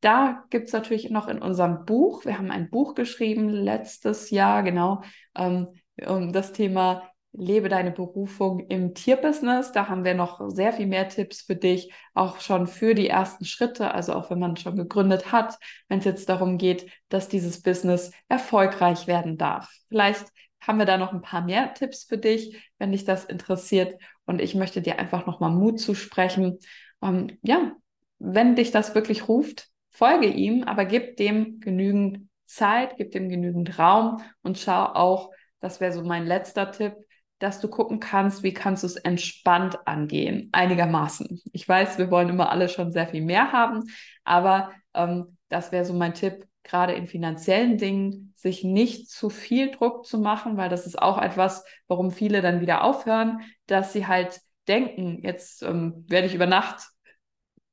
Da 0.02 0.44
gibt 0.52 0.68
es 0.68 0.74
natürlich 0.74 1.10
noch 1.10 1.28
in 1.28 1.42
unserem 1.42 1.86
Buch, 1.86 2.24
wir 2.24 2.38
haben 2.38 2.52
ein 2.52 2.70
Buch 2.70 2.94
geschrieben 2.94 3.50
letztes 3.50 4.30
Jahr, 4.30 4.62
genau, 4.62 5.02
ähm, 5.36 5.70
um 6.06 6.32
das 6.32 6.54
Thema 6.54 7.12
lebe 7.34 7.70
deine 7.70 7.92
Berufung 7.92 8.62
im 8.68 8.94
Tierbusiness. 8.94 9.72
Da 9.72 9.88
haben 9.88 10.04
wir 10.04 10.16
noch 10.16 10.50
sehr 10.50 10.74
viel 10.74 10.88
mehr 10.88 11.08
Tipps 11.08 11.42
für 11.42 11.56
dich, 11.56 11.92
auch 12.14 12.40
schon 12.40 12.68
für 12.68 12.96
die 12.96 13.08
ersten 13.08 13.46
Schritte, 13.46 13.94
also 13.94 14.14
auch 14.14 14.30
wenn 14.32 14.40
man 14.40 14.58
schon 14.58 14.76
gegründet 14.76 15.32
hat, 15.32 15.58
wenn 15.88 16.00
es 16.00 16.06
jetzt 16.06 16.30
darum 16.30 16.58
geht, 16.58 16.90
dass 17.10 17.30
dieses 17.30 17.62
Business 17.62 18.12
erfolgreich 18.28 19.08
werden 19.08 19.38
darf. 19.38 19.72
Vielleicht 19.90 20.26
haben 20.60 20.80
wir 20.80 20.86
da 20.86 20.98
noch 20.98 21.14
ein 21.14 21.22
paar 21.22 21.44
mehr 21.44 21.74
Tipps 21.74 22.04
für 22.04 22.18
dich, 22.18 22.58
wenn 22.80 22.92
dich 22.92 23.06
das 23.06 23.26
interessiert. 23.26 24.02
Und 24.26 24.42
ich 24.42 24.56
möchte 24.56 24.82
dir 24.82 24.98
einfach 25.00 25.28
nochmal 25.28 25.52
Mut 25.52 25.80
zusprechen. 25.80 26.58
Ähm, 27.04 27.38
ja, 27.44 27.74
wenn 28.18 28.56
dich 28.56 28.72
das 28.72 28.96
wirklich 28.96 29.28
ruft, 29.28 29.70
folge 29.92 30.28
ihm, 30.28 30.64
aber 30.64 30.86
gib 30.86 31.18
dem 31.18 31.60
genügend 31.60 32.28
Zeit, 32.48 32.98
gib 32.98 33.12
dem 33.12 33.30
genügend 33.30 33.78
Raum 33.78 34.22
und 34.42 34.58
schau 34.58 34.86
auch, 34.86 35.32
das 35.60 35.80
wäre 35.80 35.94
so 35.94 36.04
mein 36.04 36.26
letzter 36.26 36.72
Tipp, 36.72 36.96
dass 37.40 37.60
du 37.60 37.68
gucken 37.68 38.00
kannst, 38.00 38.44
wie 38.44 38.54
kannst 38.54 38.84
du 38.84 38.88
es 38.88 38.96
entspannt 38.96 39.88
angehen, 39.88 40.50
einigermaßen. 40.54 41.42
Ich 41.52 41.68
weiß, 41.68 41.98
wir 41.98 42.10
wollen 42.10 42.30
immer 42.30 42.50
alle 42.50 42.68
schon 42.68 42.92
sehr 42.92 43.08
viel 43.08 43.22
mehr 43.22 43.52
haben, 43.52 43.84
aber 44.24 44.72
ähm, 44.94 45.38
das 45.50 45.72
wäre 45.72 45.86
so 45.86 45.94
mein 45.94 46.14
Tipp, 46.14 46.48
gerade 46.64 46.94
in 46.94 47.08
finanziellen 47.08 47.78
Dingen, 47.78 48.34
sich 48.36 48.64
nicht 48.64 49.10
zu 49.10 49.30
viel 49.30 49.72
Druck 49.72 50.06
zu 50.06 50.20
machen, 50.20 50.58
weil 50.58 50.70
das 50.70 50.86
ist 50.86 51.02
auch 51.02 51.18
etwas, 51.18 51.64
warum 51.88 52.12
viele 52.12 52.42
dann 52.42 52.60
wieder 52.60 52.84
aufhören, 52.84 53.42
dass 53.68 53.94
sie 53.94 54.08
halt 54.08 54.42
denken, 54.68 55.20
jetzt 55.24 55.64
ähm, 55.64 56.06
werde 56.08 56.28
ich 56.28 56.36
über 56.36 56.46
Nacht 56.46 56.88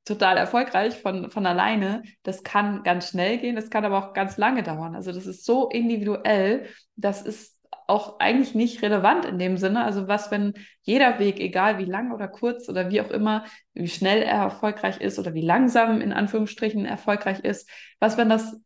total 0.05 0.37
erfolgreich 0.37 0.95
von, 0.95 1.29
von 1.29 1.45
alleine. 1.45 2.03
Das 2.23 2.43
kann 2.43 2.83
ganz 2.83 3.09
schnell 3.09 3.37
gehen, 3.39 3.55
das 3.55 3.69
kann 3.69 3.83
aber 3.83 3.97
auch 3.97 4.13
ganz 4.13 4.37
lange 4.37 4.63
dauern. 4.63 4.95
Also 4.95 5.11
das 5.11 5.25
ist 5.25 5.43
so 5.43 5.67
individuell, 5.67 6.69
das 6.95 7.21
ist 7.23 7.54
auch 7.87 8.19
eigentlich 8.19 8.55
nicht 8.55 8.81
relevant 8.81 9.25
in 9.25 9.39
dem 9.39 9.57
Sinne. 9.57 9.83
Also 9.83 10.07
was, 10.07 10.31
wenn 10.31 10.53
jeder 10.81 11.19
Weg, 11.19 11.39
egal 11.39 11.77
wie 11.77 11.85
lang 11.85 12.11
oder 12.11 12.27
kurz 12.27 12.67
oder 12.69 12.89
wie 12.89 13.01
auch 13.01 13.09
immer, 13.09 13.45
wie 13.73 13.87
schnell 13.87 14.21
er 14.21 14.35
erfolgreich 14.35 14.99
ist 15.01 15.19
oder 15.19 15.33
wie 15.33 15.41
langsam 15.41 16.01
in 16.01 16.13
Anführungsstrichen 16.13 16.85
erfolgreich 16.85 17.39
ist, 17.39 17.69
was, 17.99 18.17
wenn 18.17 18.29
das 18.29 18.59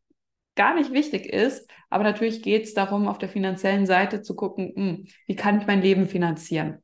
gar 0.55 0.75
nicht 0.75 0.91
wichtig 0.91 1.25
ist, 1.25 1.69
aber 1.89 2.03
natürlich 2.03 2.41
geht 2.41 2.65
es 2.65 2.73
darum, 2.73 3.07
auf 3.07 3.17
der 3.17 3.29
finanziellen 3.29 3.85
Seite 3.85 4.21
zu 4.21 4.35
gucken, 4.35 4.73
mh, 4.75 4.83
hm, 4.83 5.07
wie 5.27 5.35
kann 5.35 5.59
ich 5.59 5.67
mein 5.67 5.81
Leben 5.81 6.07
finanzieren. 6.07 6.83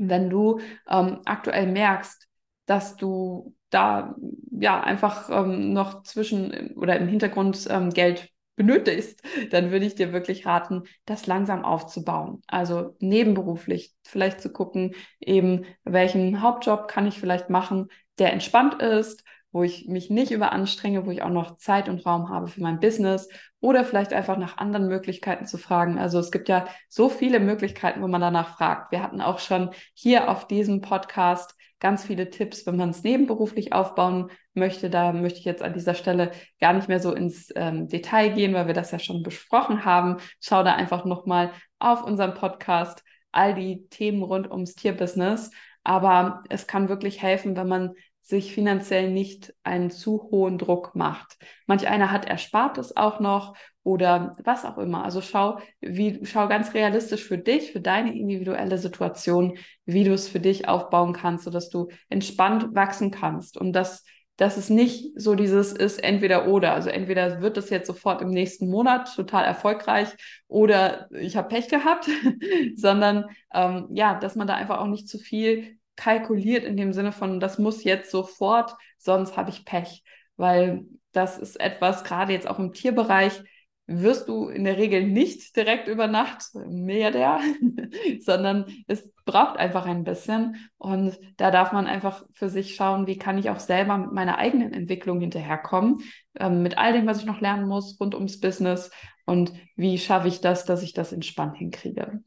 wenn 0.00 0.30
du 0.30 0.60
ähm, 0.88 1.22
aktuell 1.24 1.66
merkst, 1.66 2.28
dass 2.66 2.94
du 2.96 3.56
da 3.70 4.14
ja 4.52 4.80
einfach 4.80 5.28
ähm, 5.30 5.72
noch 5.72 6.04
zwischen 6.04 6.74
oder 6.76 6.96
im 6.96 7.08
Hintergrund 7.08 7.66
ähm, 7.68 7.90
Geld 7.90 8.30
benötigst, 8.58 9.22
dann 9.50 9.70
würde 9.70 9.86
ich 9.86 9.94
dir 9.94 10.12
wirklich 10.12 10.44
raten, 10.44 10.82
das 11.06 11.26
langsam 11.26 11.64
aufzubauen. 11.64 12.42
Also 12.46 12.94
nebenberuflich 12.98 13.94
vielleicht 14.04 14.42
zu 14.42 14.52
gucken, 14.52 14.94
eben 15.20 15.64
welchen 15.84 16.42
Hauptjob 16.42 16.88
kann 16.88 17.06
ich 17.06 17.18
vielleicht 17.18 17.48
machen, 17.48 17.88
der 18.18 18.32
entspannt 18.34 18.82
ist, 18.82 19.24
wo 19.52 19.62
ich 19.62 19.88
mich 19.88 20.10
nicht 20.10 20.30
überanstrenge, 20.30 21.06
wo 21.06 21.10
ich 21.10 21.22
auch 21.22 21.30
noch 21.30 21.56
Zeit 21.56 21.88
und 21.88 22.04
Raum 22.04 22.28
habe 22.28 22.48
für 22.48 22.60
mein 22.60 22.80
Business 22.80 23.28
oder 23.60 23.84
vielleicht 23.84 24.12
einfach 24.12 24.36
nach 24.36 24.58
anderen 24.58 24.88
Möglichkeiten 24.88 25.46
zu 25.46 25.58
fragen. 25.58 25.98
Also 25.98 26.18
es 26.18 26.30
gibt 26.30 26.48
ja 26.48 26.66
so 26.88 27.08
viele 27.08 27.40
Möglichkeiten, 27.40 28.02
wo 28.02 28.08
man 28.08 28.20
danach 28.20 28.56
fragt. 28.56 28.92
Wir 28.92 29.02
hatten 29.02 29.20
auch 29.20 29.38
schon 29.38 29.70
hier 29.94 30.30
auf 30.30 30.46
diesem 30.46 30.80
Podcast 30.80 31.54
ganz 31.80 32.04
viele 32.04 32.30
Tipps, 32.30 32.66
wenn 32.66 32.76
man 32.76 32.90
es 32.90 33.02
nebenberuflich 33.02 33.72
aufbauen 33.72 34.30
möchte. 34.54 34.90
Da 34.90 35.12
möchte 35.12 35.38
ich 35.38 35.44
jetzt 35.44 35.62
an 35.62 35.74
dieser 35.74 35.94
Stelle 35.94 36.32
gar 36.60 36.72
nicht 36.72 36.88
mehr 36.88 37.00
so 37.00 37.12
ins 37.14 37.50
ähm, 37.54 37.88
Detail 37.88 38.30
gehen, 38.30 38.54
weil 38.54 38.66
wir 38.66 38.74
das 38.74 38.90
ja 38.90 38.98
schon 38.98 39.22
besprochen 39.22 39.84
haben. 39.84 40.16
Schau 40.40 40.62
da 40.62 40.74
einfach 40.74 41.04
nochmal 41.04 41.52
auf 41.78 42.02
unserem 42.02 42.34
Podcast 42.34 43.04
all 43.32 43.54
die 43.54 43.86
Themen 43.88 44.22
rund 44.22 44.50
ums 44.50 44.74
Tierbusiness. 44.74 45.50
Aber 45.84 46.42
es 46.48 46.66
kann 46.66 46.88
wirklich 46.88 47.22
helfen, 47.22 47.56
wenn 47.56 47.68
man 47.68 47.94
sich 48.28 48.52
finanziell 48.52 49.10
nicht 49.10 49.54
einen 49.62 49.90
zu 49.90 50.28
hohen 50.30 50.58
Druck 50.58 50.94
macht. 50.94 51.38
Manch 51.66 51.88
einer 51.88 52.12
hat 52.12 52.26
Erspartes 52.26 52.94
auch 52.94 53.20
noch 53.20 53.56
oder 53.82 54.36
was 54.44 54.66
auch 54.66 54.76
immer. 54.76 55.02
Also 55.02 55.22
schau, 55.22 55.60
wie, 55.80 56.20
schau 56.26 56.46
ganz 56.46 56.74
realistisch 56.74 57.24
für 57.24 57.38
dich, 57.38 57.72
für 57.72 57.80
deine 57.80 58.14
individuelle 58.14 58.76
Situation, 58.76 59.56
wie 59.86 60.04
du 60.04 60.12
es 60.12 60.28
für 60.28 60.40
dich 60.40 60.68
aufbauen 60.68 61.14
kannst, 61.14 61.44
sodass 61.44 61.70
du 61.70 61.88
entspannt 62.10 62.74
wachsen 62.74 63.10
kannst. 63.10 63.56
Und 63.56 63.72
das, 63.72 64.04
dass 64.36 64.58
es 64.58 64.68
nicht 64.68 65.18
so 65.18 65.34
dieses 65.34 65.72
ist 65.72 66.04
entweder 66.04 66.48
oder. 66.48 66.74
Also 66.74 66.90
entweder 66.90 67.40
wird 67.40 67.56
das 67.56 67.70
jetzt 67.70 67.86
sofort 67.86 68.20
im 68.20 68.28
nächsten 68.28 68.68
Monat 68.68 69.10
total 69.16 69.46
erfolgreich 69.46 70.08
oder 70.48 71.08
ich 71.12 71.38
habe 71.38 71.48
Pech 71.48 71.68
gehabt, 71.68 72.10
sondern 72.76 73.24
ähm, 73.54 73.88
ja, 73.90 74.18
dass 74.20 74.36
man 74.36 74.46
da 74.46 74.54
einfach 74.54 74.80
auch 74.80 74.86
nicht 74.86 75.08
zu 75.08 75.16
viel 75.16 75.77
kalkuliert 75.98 76.64
in 76.64 76.76
dem 76.76 76.92
Sinne 76.94 77.12
von, 77.12 77.40
das 77.40 77.58
muss 77.58 77.84
jetzt 77.84 78.10
sofort, 78.10 78.74
sonst 78.96 79.36
habe 79.36 79.50
ich 79.50 79.64
Pech. 79.64 80.02
Weil 80.36 80.86
das 81.12 81.38
ist 81.38 81.60
etwas, 81.60 82.04
gerade 82.04 82.32
jetzt 82.32 82.48
auch 82.48 82.58
im 82.58 82.72
Tierbereich, 82.72 83.42
wirst 83.88 84.28
du 84.28 84.48
in 84.48 84.64
der 84.64 84.76
Regel 84.76 85.02
nicht 85.04 85.56
direkt 85.56 85.88
über 85.88 86.06
Nacht 86.06 86.42
Milliardär, 86.54 87.40
sondern 88.20 88.66
es 88.86 89.10
braucht 89.24 89.58
einfach 89.58 89.86
ein 89.86 90.04
bisschen. 90.04 90.70
Und 90.76 91.18
da 91.38 91.50
darf 91.50 91.72
man 91.72 91.86
einfach 91.86 92.24
für 92.32 92.50
sich 92.50 92.74
schauen, 92.74 93.06
wie 93.06 93.16
kann 93.16 93.38
ich 93.38 93.50
auch 93.50 93.60
selber 93.60 93.96
mit 93.96 94.12
meiner 94.12 94.38
eigenen 94.38 94.72
Entwicklung 94.72 95.20
hinterherkommen, 95.20 96.02
ähm, 96.38 96.62
mit 96.62 96.78
all 96.78 96.92
dem, 96.92 97.06
was 97.06 97.18
ich 97.18 97.24
noch 97.24 97.40
lernen 97.40 97.66
muss 97.66 97.98
rund 97.98 98.14
ums 98.14 98.40
Business 98.40 98.90
und 99.24 99.52
wie 99.74 99.98
schaffe 99.98 100.28
ich 100.28 100.40
das, 100.42 100.64
dass 100.66 100.82
ich 100.82 100.92
das 100.92 101.12
entspannt 101.12 101.56
hinkriege. 101.56 102.22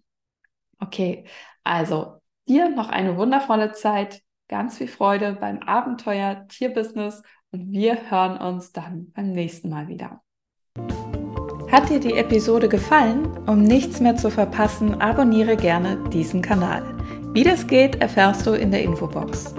Okay, 0.79 1.25
also 1.63 2.20
Dir 2.47 2.69
noch 2.69 2.89
eine 2.89 3.17
wundervolle 3.17 3.71
Zeit, 3.71 4.21
ganz 4.49 4.77
viel 4.77 4.88
Freude 4.88 5.38
beim 5.39 5.60
Abenteuer 5.60 6.47
Tierbusiness 6.47 7.21
und 7.51 7.71
wir 7.71 8.10
hören 8.10 8.38
uns 8.38 8.71
dann 8.71 9.12
beim 9.15 9.32
nächsten 9.32 9.69
Mal 9.69 9.88
wieder. 9.88 10.21
Hat 11.71 11.89
dir 11.89 11.99
die 11.99 12.17
Episode 12.17 12.67
gefallen? 12.67 13.25
Um 13.47 13.62
nichts 13.62 14.01
mehr 14.01 14.17
zu 14.17 14.30
verpassen, 14.30 14.99
abonniere 14.99 15.56
gerne 15.56 15.97
diesen 16.10 16.41
Kanal. 16.41 16.84
Wie 17.34 17.43
das 17.43 17.67
geht, 17.67 18.01
erfährst 18.01 18.45
du 18.45 18.51
in 18.51 18.71
der 18.71 18.84
Infobox. 18.84 19.56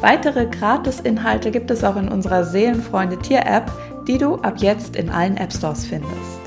Weitere 0.00 0.46
Gratis-Inhalte 0.46 1.50
gibt 1.50 1.70
es 1.70 1.84
auch 1.84 1.96
in 1.96 2.08
unserer 2.08 2.44
Seelenfreunde 2.44 3.18
Tier-App, 3.18 3.70
die 4.06 4.18
du 4.18 4.36
ab 4.36 4.58
jetzt 4.58 4.96
in 4.96 5.10
allen 5.10 5.36
App 5.36 5.52
Stores 5.52 5.84
findest. 5.84 6.45